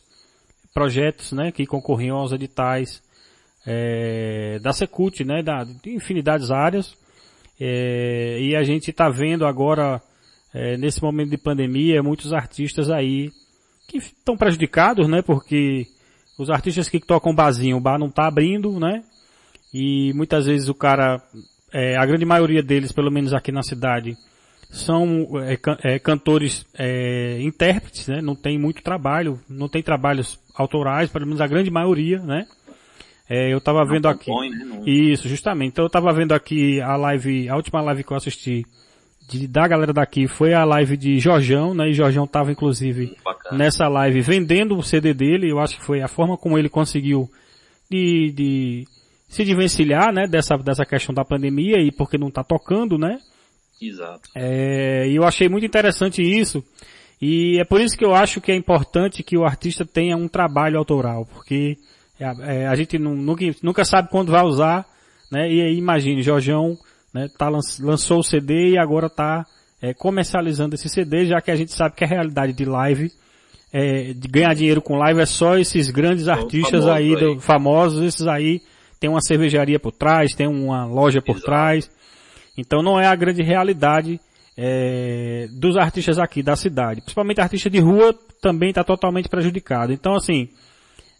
[0.72, 1.50] projetos, né?
[1.50, 3.02] Que concorriam aos editais
[3.66, 5.42] é, da Secult, né?
[5.42, 6.96] Da, de infinidades áreas.
[7.60, 10.00] É, e a gente está vendo agora
[10.54, 13.30] é, nesse momento de pandemia, muitos artistas aí
[13.86, 15.20] que estão prejudicados, né?
[15.20, 15.86] Porque
[16.38, 19.02] os artistas que tocam barzinho, o bar não está abrindo, né?
[19.74, 21.22] E muitas vezes o cara,
[21.72, 24.16] é, a grande maioria deles, pelo menos aqui na cidade,
[24.70, 28.22] são é, é, cantores é, intérpretes, né?
[28.22, 32.46] Não tem muito trabalho, não tem trabalhos autorais, pelo menos a grande maioria, né?
[33.30, 34.58] É, eu estava vendo compõe, aqui.
[34.58, 34.64] Né?
[34.64, 34.84] Não...
[34.84, 35.70] Isso, justamente.
[35.70, 38.66] Então eu estava vendo aqui a live, a última live que eu assisti
[39.28, 41.88] de, da galera daqui foi a live de Jorjão, né?
[41.88, 43.56] E Jorjão tava inclusive Bacana.
[43.56, 45.48] nessa live vendendo o CD dele.
[45.48, 47.30] Eu acho que foi a forma como ele conseguiu
[47.88, 48.88] de, de
[49.28, 50.26] se desvencilhar, né?
[50.26, 53.20] Dessa, dessa questão da pandemia e porque não tá tocando, né?
[53.80, 54.28] Exato.
[54.34, 56.64] É, e eu achei muito interessante isso.
[57.22, 60.26] E é por isso que eu acho que é importante que o artista tenha um
[60.26, 61.78] trabalho autoral, porque
[62.20, 64.86] é, é, a gente não, nunca, nunca sabe quando vai usar,
[65.32, 65.50] né?
[65.50, 66.76] E aí imagine, Jorjão
[67.14, 67.48] né, tá,
[67.80, 69.46] lançou o CD e agora está
[69.80, 73.10] é, comercializando esse CD, já que a gente sabe que a realidade de live,
[73.72, 77.16] é, de ganhar dinheiro com live é só esses grandes artistas aí, aí.
[77.16, 78.60] Do, famosos, esses aí
[78.98, 81.46] tem uma cervejaria por trás, tem uma loja por Exato.
[81.46, 81.90] trás.
[82.58, 84.20] Então não é a grande realidade
[84.56, 87.00] é, dos artistas aqui da cidade.
[87.00, 89.92] Principalmente artista de rua também está totalmente prejudicado.
[89.92, 90.50] Então assim,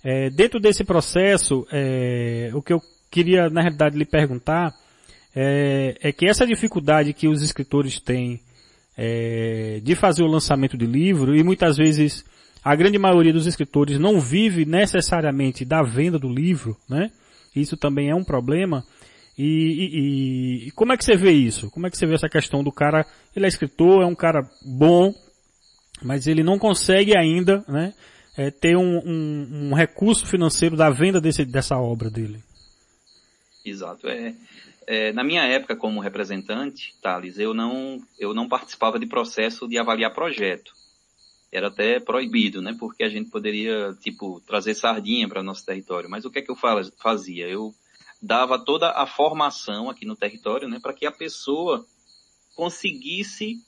[0.02, 2.80] é, dentro desse processo, é, o que eu
[3.10, 4.74] queria na realidade lhe perguntar
[5.34, 8.40] é, é que essa dificuldade que os escritores têm
[8.96, 12.24] é, de fazer o lançamento de livro, e muitas vezes
[12.62, 17.10] a grande maioria dos escritores não vive necessariamente da venda do livro, né?
[17.54, 18.84] Isso também é um problema.
[19.38, 21.70] E, e, e, como é que você vê isso?
[21.70, 24.42] Como é que você vê essa questão do cara, ele é escritor, é um cara
[24.62, 25.14] bom,
[26.02, 27.94] mas ele não consegue ainda, né,
[28.40, 32.42] é, ter um, um, um, recurso financeiro da venda desse, dessa obra dele?
[33.62, 34.08] Exato.
[34.08, 34.34] É,
[34.86, 39.76] é, na minha época como representante, Thales, eu não, eu não participava de processo de
[39.76, 40.72] avaliar projeto.
[41.52, 42.74] Era até proibido, né?
[42.80, 46.08] Porque a gente poderia, tipo, trazer sardinha para nosso território.
[46.08, 46.56] Mas o que é que eu
[46.96, 47.46] fazia?
[47.46, 47.74] Eu
[48.22, 50.78] dava toda a formação aqui no território, né?
[50.80, 51.84] Para que a pessoa
[52.56, 53.58] conseguisse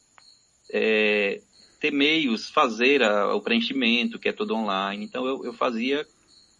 [0.72, 1.42] é,
[1.82, 5.04] ter meios, fazer a, o preenchimento, que é todo online.
[5.04, 6.06] Então eu, eu fazia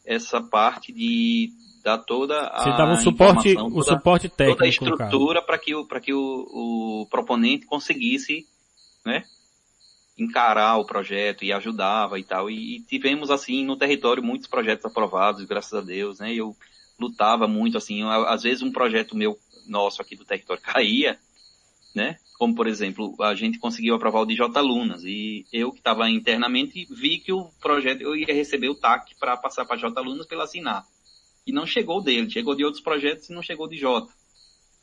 [0.05, 1.49] essa parte de
[1.85, 5.59] dar toda a Você dava um suporte, toda, o suporte técnico, toda a estrutura para
[5.59, 8.45] que o que o, o proponente conseguisse,
[9.07, 9.23] né,
[10.19, 12.51] encarar o projeto e ajudava e tal.
[12.51, 16.35] E, e, tivemos assim no território muitos projetos aprovados, graças a Deus, né?
[16.35, 16.57] Eu
[16.99, 21.17] lutava muito assim, às vezes um projeto meu nosso aqui do território caía,
[21.95, 22.19] né?
[22.43, 26.89] Como por exemplo, a gente conseguiu aprovar o DJ Lunas e eu que estava internamente
[26.91, 30.43] vi que o projeto eu ia receber o TAC para passar para J Lunas pela
[30.43, 30.85] assinar.
[31.47, 34.13] E não chegou dele, chegou de outros projetos e não chegou de Jota.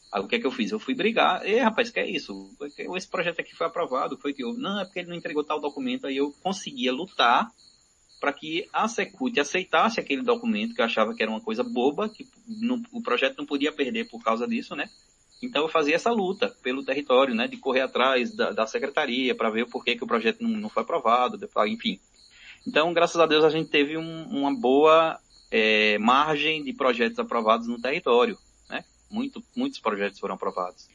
[0.10, 0.72] Aí o que é que eu fiz?
[0.72, 1.46] Eu fui brigar.
[1.46, 2.50] E rapaz, que é isso?
[2.96, 4.54] Esse projeto aqui foi aprovado, foi que eu.
[4.54, 6.08] Não, é porque ele não entregou tal documento.
[6.08, 7.52] Aí eu conseguia lutar
[8.22, 12.08] para que a Secult aceitasse aquele documento que eu achava que era uma coisa boba,
[12.08, 14.90] que não, o projeto não podia perder por causa disso, né?
[15.42, 17.48] Então eu fazia essa luta pelo território, né?
[17.48, 20.70] De correr atrás da, da secretaria para ver por que, que o projeto não, não
[20.70, 22.00] foi aprovado, enfim.
[22.68, 25.18] Então, graças a Deus, a gente teve um, uma boa
[25.50, 28.38] é, margem de projetos aprovados no território,
[28.70, 28.84] né?
[29.10, 30.88] Muito, muitos projetos foram aprovados.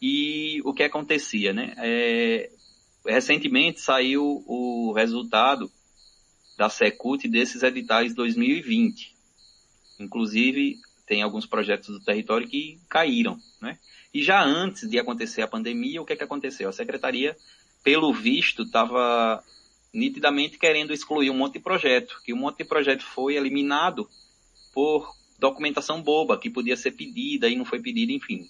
[0.00, 1.74] E o que acontecia, né?
[1.78, 2.50] É,
[3.06, 5.70] recentemente saiu o resultado
[6.56, 9.14] da Secult desses editais 2020.
[10.00, 10.76] Inclusive,
[11.08, 13.78] tem alguns projetos do território que caíram, né?
[14.12, 16.68] E já antes de acontecer a pandemia, o que é que aconteceu?
[16.68, 17.36] A secretaria,
[17.82, 19.42] pelo visto, estava
[19.92, 24.08] nitidamente querendo excluir um monte de projeto, que um monte de projeto foi eliminado
[24.74, 28.46] por documentação boba, que podia ser pedida e não foi pedida, enfim.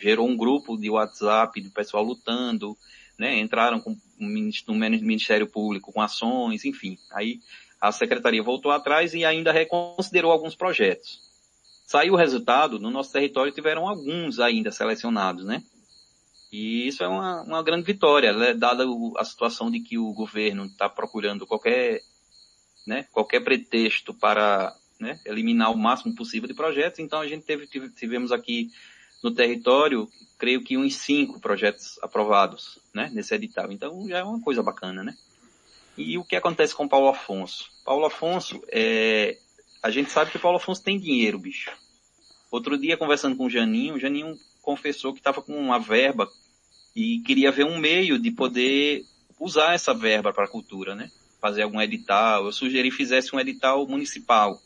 [0.00, 2.76] Gerou um grupo de WhatsApp do pessoal lutando,
[3.16, 3.38] né?
[3.38, 6.98] Entraram com, no Ministério Público com ações, enfim.
[7.12, 7.40] Aí
[7.80, 11.27] a secretaria voltou atrás e ainda reconsiderou alguns projetos.
[11.88, 15.62] Saiu o resultado, no nosso território tiveram alguns ainda selecionados, né?
[16.52, 18.52] E isso é uma, uma grande vitória, né?
[18.52, 18.84] dada
[19.16, 22.02] a situação de que o governo está procurando qualquer,
[22.86, 26.98] né, qualquer pretexto para né, eliminar o máximo possível de projetos.
[26.98, 27.66] Então a gente teve,
[27.96, 28.70] tivemos aqui
[29.24, 33.72] no território, creio que uns cinco projetos aprovados né, nesse edital.
[33.72, 35.16] Então já é uma coisa bacana, né?
[35.96, 37.70] E o que acontece com Paulo Afonso?
[37.82, 39.38] Paulo Afonso, é,
[39.82, 41.70] a gente sabe que Paulo Afonso tem dinheiro, bicho.
[42.50, 46.28] Outro dia, conversando com o Janinho, o Janinho confessou que estava com uma verba
[46.96, 49.04] e queria ver um meio de poder
[49.38, 51.10] usar essa verba para a cultura, né?
[51.40, 52.46] Fazer algum edital.
[52.46, 54.60] Eu sugeri que fizesse um edital municipal.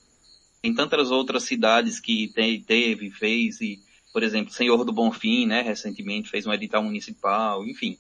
[0.63, 3.81] Tem tantas outras cidades que tem, teve, fez, e,
[4.13, 5.61] por exemplo, Senhor do Bonfim, né?
[5.61, 7.99] Recentemente fez um edital municipal, enfim.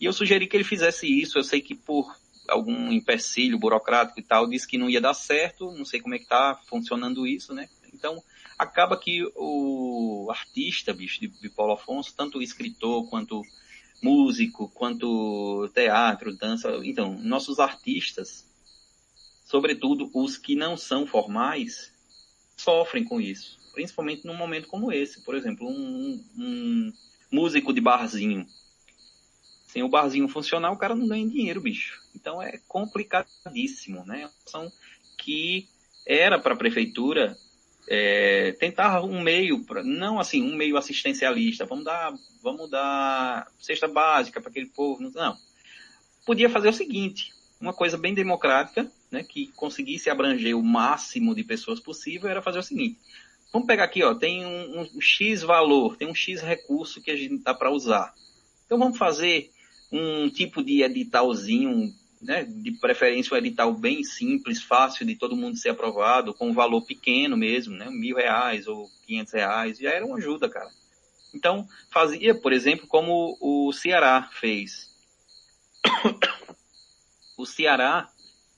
[0.00, 1.38] E eu sugeri que ele fizesse isso.
[1.38, 2.12] Eu sei que por
[2.48, 5.72] algum empecilho burocrático e tal, disse que não ia dar certo.
[5.72, 7.68] Não sei como é que tá funcionando isso, né?
[7.92, 8.22] Então,
[8.58, 13.42] acaba que o artista, bicho, de, de Paulo Afonso, tanto escritor quanto
[14.02, 18.44] músico, quanto teatro, dança, então, nossos artistas,
[19.44, 21.92] sobretudo os que não são formais,
[22.56, 25.22] sofrem com isso, principalmente num momento como esse.
[25.24, 26.92] Por exemplo, um, um
[27.30, 28.46] músico de barzinho.
[29.72, 31.98] Sem o barzinho funcionar, o cara não ganha dinheiro, bicho.
[32.14, 34.28] Então é complicadíssimo, né?
[34.44, 34.70] São
[35.16, 35.66] que
[36.06, 37.34] era para a prefeitura
[37.88, 42.12] é, tentar um meio, pra, não assim, um meio assistencialista, vamos dar,
[42.42, 45.38] vamos dar cesta básica para aquele povo, não.
[46.26, 51.44] Podia fazer o seguinte, uma coisa bem democrática, né, que conseguisse abranger o máximo de
[51.44, 52.98] pessoas possível, era fazer o seguinte,
[53.50, 57.16] vamos pegar aqui, ó, tem um, um X valor, tem um X recurso que a
[57.16, 58.12] gente dá para usar.
[58.66, 59.50] Então vamos fazer
[59.92, 65.56] um tipo de editalzinho né, de preferência um edital bem simples, fácil de todo mundo
[65.56, 70.06] ser aprovado, com um valor pequeno mesmo, né, mil reais ou quinhentos reais, já era
[70.06, 70.70] uma ajuda, cara.
[71.34, 74.94] Então, fazia, por exemplo, como o Ceará fez.
[77.36, 78.08] o Ceará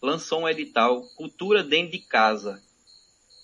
[0.02, 2.62] lançou um edital Cultura Dentro de Casa.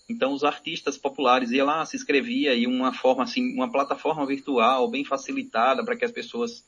[0.08, 4.90] Então, os artistas populares iam lá, se inscrevia e uma forma assim, uma plataforma virtual
[4.90, 6.64] bem facilitada para que as pessoas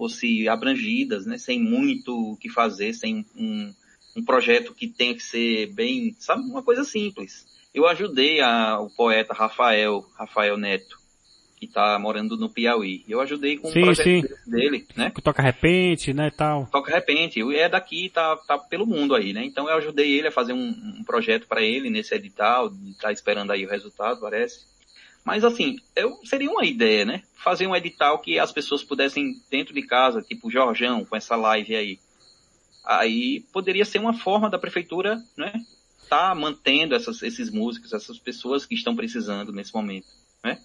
[0.00, 3.70] fosse abrangidas, né, sem muito o que fazer, sem um,
[4.16, 7.44] um projeto que tenha que ser bem, sabe, uma coisa simples.
[7.74, 10.98] Eu ajudei a, o poeta Rafael, Rafael Neto,
[11.54, 13.04] que está morando no Piauí.
[13.06, 14.50] Eu ajudei com sim, o projeto sim.
[14.50, 15.10] dele, né?
[15.10, 16.66] Que toca repente, né, tal.
[16.72, 17.38] Toca repente.
[17.54, 19.44] É daqui, tá, tá pelo mundo aí, né?
[19.44, 23.50] Então eu ajudei ele a fazer um, um projeto para ele nesse edital, tá esperando
[23.50, 24.64] aí o resultado, parece.
[25.24, 27.22] Mas assim, eu, seria uma ideia, né?
[27.34, 31.76] Fazer um edital que as pessoas pudessem dentro de casa, tipo Jorjão, com essa live
[31.76, 31.98] aí.
[32.84, 35.52] Aí poderia ser uma forma da prefeitura, né?
[36.08, 40.06] Tá mantendo essas, esses músicos, essas pessoas que estão precisando nesse momento,
[40.42, 40.58] né?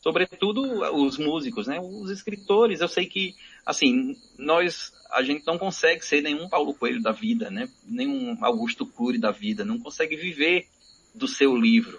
[0.00, 0.62] Sobretudo
[0.94, 1.80] os músicos, né?
[1.80, 3.34] Os escritores, eu sei que,
[3.64, 7.68] assim, nós, a gente não consegue ser nenhum Paulo Coelho da vida, né?
[7.84, 10.68] Nenhum Augusto Cury da vida, não consegue viver
[11.12, 11.98] do seu livro,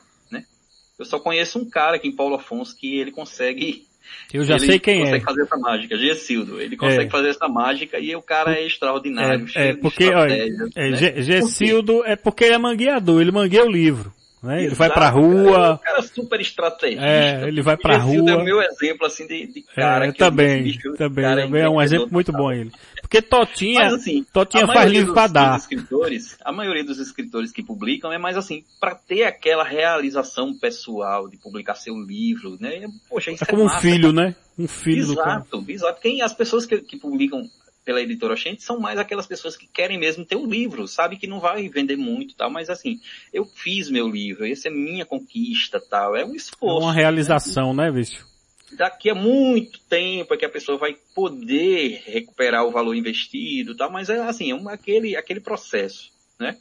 [0.98, 3.86] eu só conheço um cara aqui em Paulo Afonso que ele consegue.
[4.34, 5.26] Eu já ele sei quem consegue é.
[5.26, 6.62] fazer essa mágica, Gessildo.
[6.62, 7.10] Ele consegue É.
[7.10, 9.44] fazer essa mágica e o cara é extraordinário.
[9.46, 10.96] É, cheio é de porque, olha, é, né?
[10.98, 14.14] Ge- Gessildo é porque ele é mangueador, ele mangueia o livro.
[14.42, 14.64] Né?
[14.66, 15.18] Ele vai Exato, pra cara.
[15.18, 17.04] É um rua, cara super estrategista.
[17.06, 18.32] É, ele vai pra Gessildo rua.
[18.32, 20.06] é o meu exemplo, assim, de, de cara.
[20.06, 22.72] é, que eu também, bicho, também, cara também é um exemplo muito bom ele.
[23.08, 25.58] Porque Totinha, Mas assim, Totinha faz livro pra dar.
[25.58, 31.30] Escritores, a maioria dos escritores que publicam é mais assim, para ter aquela realização pessoal
[31.30, 32.86] de publicar seu livro, né?
[33.10, 34.36] Poxa, isso É como um filho, né?
[34.60, 35.00] Um filho.
[35.00, 36.02] Exato, exato.
[36.02, 37.50] Quem, as pessoas que, que publicam
[37.86, 41.16] pela editora Oxente são mais aquelas pessoas que querem mesmo ter o um livro, sabe
[41.16, 43.00] que não vai vender muito tal, mas assim,
[43.34, 46.84] eu fiz meu livro, essa é minha conquista tal, é um esforço.
[46.86, 48.27] Uma realização, né, né bicho?
[48.74, 53.92] Daqui a muito tempo é que a pessoa vai poder recuperar o valor investido tal,
[53.92, 56.58] mas é assim, é um, aquele, aquele processo, né?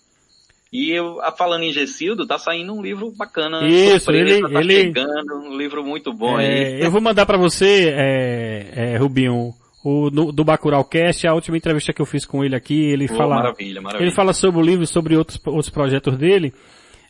[0.73, 3.67] E eu, falando em Gessildo, tá saindo um livro bacana.
[3.67, 4.75] Isso, surpresa, ele, tá ele...
[4.75, 6.81] chegando, um livro muito bom é, aí.
[6.83, 9.55] Eu vou mandar para você, é, é, Rubinho,
[9.85, 13.17] o, do Bacurau Cast, a última entrevista que eu fiz com ele aqui, ele oh,
[13.17, 14.07] fala, maravilha, maravilha.
[14.07, 16.53] ele fala sobre o livro, sobre outros, outros projetos dele,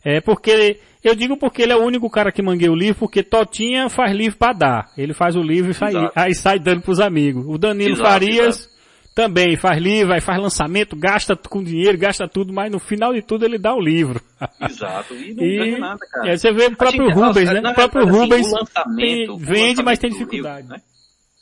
[0.05, 3.23] é porque, eu digo porque ele é o único cara que manguei o livro, porque
[3.23, 4.91] Totinha faz livro para dar.
[4.97, 7.45] Ele faz o livro e sai, aí sai dando pros amigos.
[7.47, 8.73] O Danilo exato, Farias exato.
[9.15, 13.21] também faz livro, aí faz lançamento, gasta com dinheiro, gasta tudo, mas no final de
[13.21, 14.21] tudo ele dá o livro.
[14.61, 16.29] Exato, e não e, ganha nada, cara.
[16.29, 17.59] É, você vê o próprio gente, Rubens, né?
[17.59, 20.63] O próprio assim, Rubens o tem, o vende, mas tem dificuldade.
[20.63, 20.81] Livro, né?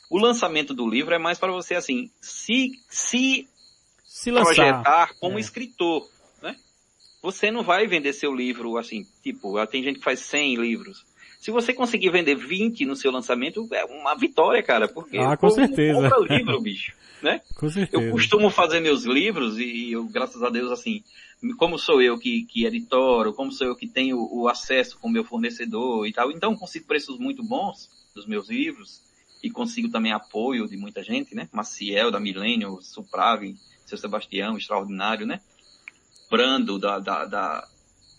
[0.08, 3.48] O lançamento do livro é mais para você assim, se, se,
[4.04, 4.54] se lançar.
[4.54, 5.40] projetar como é.
[5.40, 6.06] escritor?
[7.26, 11.04] Você não vai vender seu livro assim, tipo, tem gente que faz 100 livros.
[11.40, 15.50] Se você conseguir vender 20 no seu lançamento, é uma vitória, cara, porque ah, com
[15.50, 15.92] certeza.
[15.92, 17.40] compra o livro, bicho, né?
[17.58, 18.00] Com certeza.
[18.00, 21.02] Eu costumo fazer meus livros e eu, graças a Deus, assim,
[21.58, 25.24] como sou eu que, que editoro, como sou eu que tenho o acesso com meu
[25.24, 29.00] fornecedor e tal, então consigo preços muito bons dos meus livros
[29.42, 31.48] e consigo também apoio de muita gente, né?
[31.52, 35.40] Maciel, da Milênio, Suprave, seu Sebastião, extraordinário, né?
[36.30, 36.98] Brando, da...
[36.98, 37.68] da, da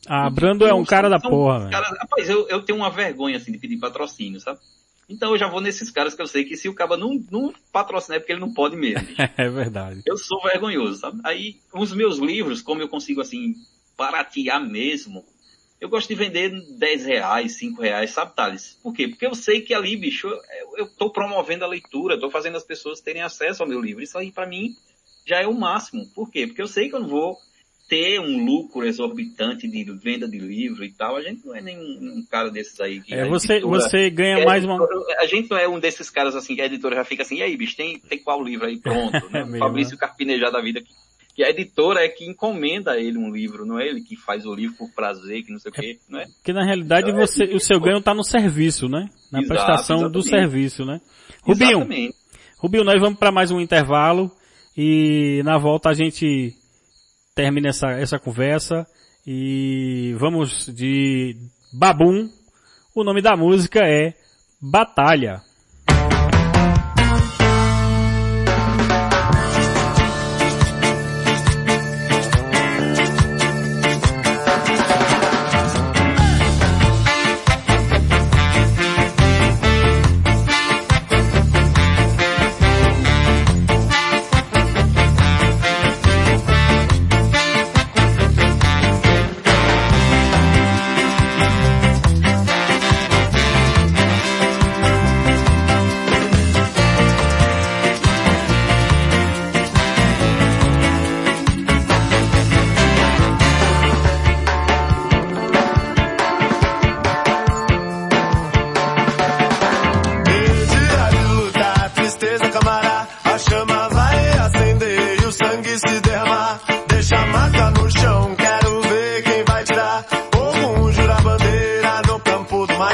[0.07, 3.51] ah, Brando é um cara da porra, cara, Rapaz, eu, eu tenho uma vergonha, assim,
[3.51, 4.59] de pedir patrocínio, sabe?
[5.09, 7.53] Então eu já vou nesses caras que eu sei que se o cara não, não
[7.71, 9.07] patrocinar é porque ele não pode mesmo.
[9.37, 10.01] é verdade.
[10.05, 11.19] Eu sou vergonhoso, sabe?
[11.23, 13.55] Aí, os meus livros, como eu consigo, assim,
[13.97, 15.23] baratear mesmo,
[15.79, 18.77] eu gosto de vender 10 reais, 5 reais, sabe, Thales?
[18.83, 19.07] Por quê?
[19.07, 20.39] Porque eu sei que ali, bicho, eu,
[20.77, 24.03] eu tô promovendo a leitura, estou fazendo as pessoas terem acesso ao meu livro.
[24.03, 24.75] Isso aí, para mim,
[25.25, 26.05] já é o máximo.
[26.15, 26.47] Por quê?
[26.47, 27.37] Porque eu sei que eu não vou
[27.87, 31.15] ter um lucro exorbitante de venda de livro e tal.
[31.15, 33.13] A gente não é nenhum um cara desses aí que.
[33.13, 34.77] É, você, editora, você ganha mais uma.
[35.19, 37.43] A gente não é um desses caras assim que a editora já fica assim, e
[37.43, 39.17] aí, bicho, tem, tem qual livro aí pronto?
[39.31, 39.41] Né?
[39.41, 39.99] é Fabrício né?
[39.99, 40.87] Carpinejar da vida que
[41.37, 44.43] que a editora é que encomenda a ele um livro, não é ele que faz
[44.43, 46.25] o livro por prazer, que não sei o quê, não é?
[46.25, 49.07] Porque na realidade então, você, é o seu ganho está no serviço, né?
[49.31, 50.13] Na Exato, prestação exatamente.
[50.13, 50.99] do serviço, né?
[51.43, 52.15] Rubinho, exatamente.
[52.57, 54.31] Rubinho, nós vamos para mais um intervalo
[54.75, 56.55] e na volta a gente
[57.37, 58.87] termina essa, essa conversa
[59.25, 61.37] e vamos de
[61.71, 62.27] Babum.
[62.95, 64.15] O nome da música é
[64.59, 65.43] Batalha.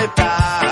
[0.07, 0.62] bye bye.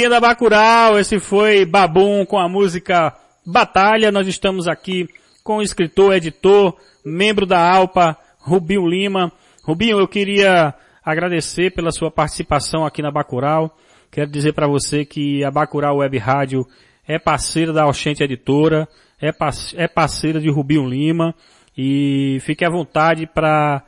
[0.00, 4.10] Galerinha da Bacurau, esse foi Babum com a música Batalha.
[4.10, 5.06] Nós estamos aqui
[5.44, 6.74] com o escritor, editor,
[7.04, 9.30] membro da Alpa, Rubinho Lima.
[9.62, 10.74] Rubinho, eu queria
[11.04, 13.76] agradecer pela sua participação aqui na Bacurau.
[14.10, 16.66] Quero dizer para você que a Bacurau Web Rádio
[17.06, 18.88] é parceira da Oxente Editora,
[19.20, 19.30] é,
[19.74, 21.34] é parceira de Rubinho Lima
[21.76, 23.82] e fique à vontade para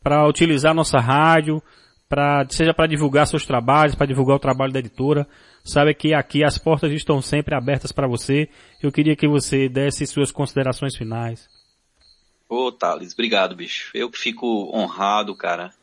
[0.00, 1.60] para utilizar nossa rádio,
[2.08, 5.26] para seja para divulgar seus trabalhos, para divulgar o trabalho da editora.
[5.66, 8.48] Sabe que aqui as portas estão sempre abertas para você.
[8.80, 11.48] Eu queria que você desse suas considerações finais.
[12.48, 13.90] Ô, Thales, obrigado, bicho.
[13.92, 15.74] Eu fico honrado, cara.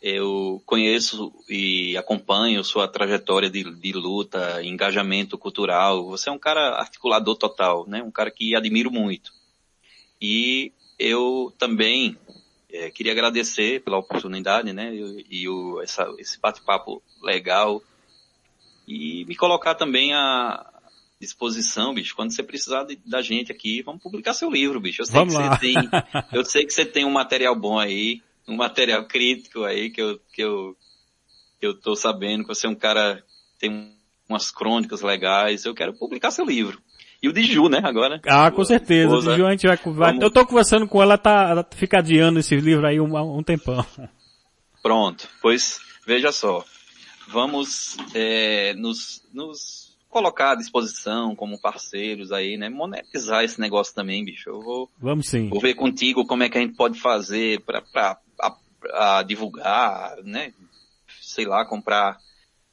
[0.00, 6.06] Eu conheço e acompanho sua trajetória de, de luta, engajamento cultural.
[6.06, 8.02] Você é um cara articulador total, né?
[8.02, 9.30] Um cara que admiro muito.
[10.20, 12.16] E eu também
[12.72, 14.94] é, queria agradecer pela oportunidade, né?
[14.94, 17.82] E, e o, essa, esse bate-papo legal.
[18.86, 20.66] E me colocar também à
[21.20, 25.02] disposição, bicho, quando você precisar de, da gente aqui, vamos publicar seu livro, bicho.
[25.02, 25.54] Eu sei Vamos que lá.
[25.56, 25.74] você tem,
[26.32, 30.18] eu sei que você tem um material bom aí, um material crítico aí que eu,
[30.32, 30.76] que eu,
[31.60, 33.22] que eu tô sabendo que você é um cara
[33.58, 33.94] tem
[34.28, 35.64] umas crônicas legais.
[35.64, 36.80] Eu quero publicar seu livro.
[37.22, 38.20] E o de Ju, né, agora.
[38.26, 39.04] Ah, com certeza.
[39.04, 39.30] Esposa.
[39.30, 42.40] De Ju a gente vai, vai- Eu tô conversando com ela, tá, ela fica adiando
[42.40, 43.86] esse livro aí um, um tempão.
[44.82, 46.64] Pronto, pois veja só,
[47.32, 52.68] vamos é, nos, nos colocar à disposição como parceiros aí, né?
[52.68, 54.50] Monetizar esse negócio também, bicho.
[54.50, 55.48] Eu vou, Vamos sim.
[55.48, 60.52] vou ver contigo como é que a gente pode fazer para divulgar, né?
[61.20, 62.18] Sei lá, comprar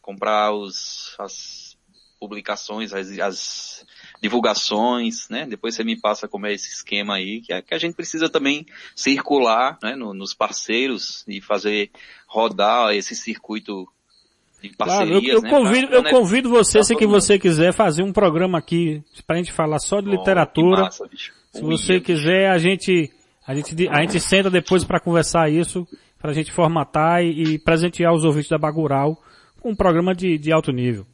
[0.01, 1.78] comprar os, as
[2.20, 3.86] publicações, as, as
[4.22, 5.45] divulgações, né?
[5.45, 8.28] Depois você me passa como é esse esquema aí, que, é, que a gente precisa
[8.28, 9.95] também circular, né?
[9.95, 11.91] no- nos parceiros e fazer
[12.28, 13.88] rodar esse circuito
[14.62, 15.49] de Claro, eu, parcerias, eu né?
[15.49, 17.22] convido, pra eu conectar convido você, se que mundo.
[17.22, 20.82] você quiser, fazer um programa aqui pra gente falar só de que literatura.
[20.84, 21.10] massa.
[21.51, 23.12] Se você quiser, a gente,
[23.47, 25.88] a gente, a gente senta depois para conversar isso,
[26.20, 29.18] pra gente formatar e, e presentear os ouvintes da Bagural
[29.62, 31.05] com um programa de, de alto nível.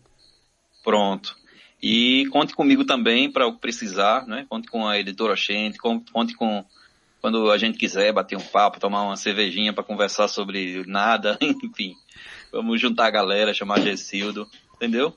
[0.84, 1.36] Pronto.
[1.82, 4.46] E conte comigo também para o que precisar, né?
[4.50, 6.64] Conte com a editora Xente, con- conte com
[7.22, 11.94] quando a gente quiser bater um papo, tomar uma cervejinha para conversar sobre nada, enfim.
[12.56, 15.14] Vamos juntar a galera, chamar Gessildo, entendeu?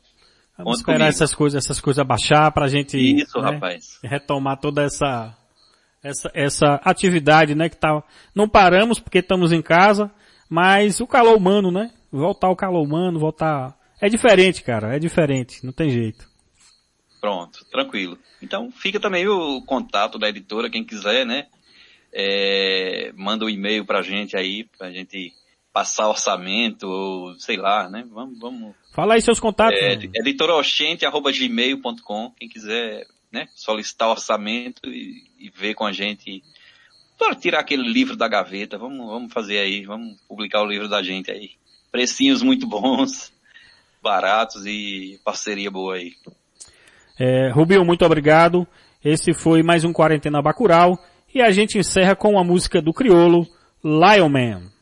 [0.56, 1.08] Vamos Conte esperar comigo.
[1.10, 4.00] essas coisas, essas coisas baixar pra gente Isso, né, rapaz.
[4.02, 5.36] retomar toda essa,
[6.02, 8.02] essa, essa atividade, né, que tá,
[8.34, 10.10] não paramos porque estamos em casa,
[10.50, 11.92] mas o calor humano, né?
[12.10, 16.26] Voltar ao calor humano, voltar, é diferente, cara, é diferente, não tem jeito.
[17.20, 18.18] Pronto, tranquilo.
[18.42, 21.46] Então fica também o contato da editora, quem quiser, né?
[22.12, 25.32] É, manda um e-mail pra gente aí, pra gente
[25.72, 28.04] passar orçamento, ou sei lá, né?
[28.10, 29.78] Vamos, vamos Fala aí seus contatos.
[29.80, 30.10] É, mano.
[30.12, 36.42] editorooxente.gmail.com, quem quiser, né, solicitar orçamento e, e ver com a gente,
[37.16, 41.00] para tirar aquele livro da gaveta, vamos, vamos fazer aí, vamos publicar o livro da
[41.00, 41.52] gente aí.
[41.92, 43.32] Precinhos muito bons,
[44.02, 46.14] baratos e parceria boa aí.
[47.18, 48.66] É, Rubinho, muito obrigado.
[49.04, 50.98] Esse foi mais um Quarentena Bacural.
[51.32, 53.46] E a gente encerra com a música do Criolo,
[53.84, 54.72] Lion Man.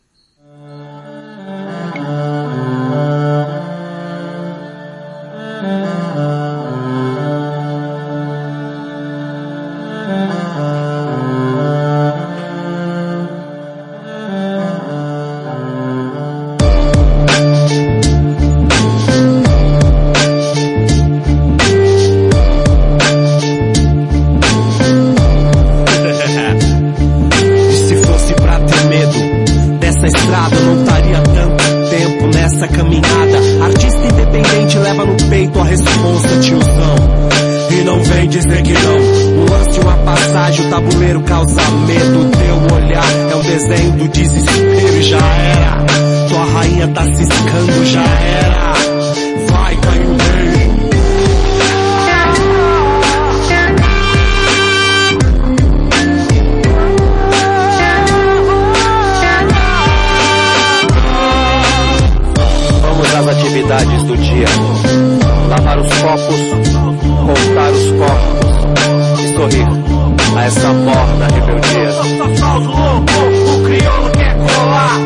[38.36, 38.96] Dizer que não.
[38.96, 42.30] Um lance, uma passagem, o tabuleiro causa medo.
[42.30, 45.86] Teu olhar é um desenho do desespero já era.
[46.28, 48.74] Tua rainha tá ciscando, já era.
[49.50, 50.70] Vai, o rei.
[62.82, 64.46] Vamos às atividades do dia.
[65.48, 66.25] Lavar os copos,
[69.46, 69.66] sorrir
[70.36, 71.90] a essa morna rebeldia.
[73.52, 75.00] o crioulo quer colar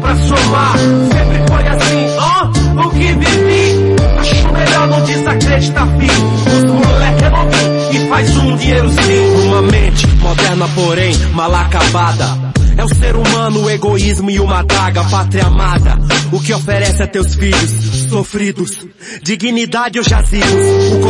[0.00, 0.78] pra somar.
[0.78, 3.94] Sempre foi assim, ó, o que vivi.
[4.18, 6.32] Acho melhor não desacreditar, filho.
[6.46, 9.46] Os moleque é novinho e faz um dinheiro sim.
[9.46, 12.52] Uma mente moderna, porém mal acabada.
[12.76, 15.98] É o ser humano, o egoísmo e uma daga, pátria amada.
[16.32, 17.70] O que oferece a teus filhos,
[18.08, 18.86] sofridos.
[19.22, 20.48] Dignidade ou jazigos.
[20.94, 21.00] O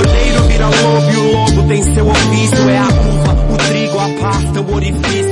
[0.53, 2.69] vira lobo e o lobo tem seu ofício.
[2.69, 5.32] É a curva, o trigo, a pasta, o orifício.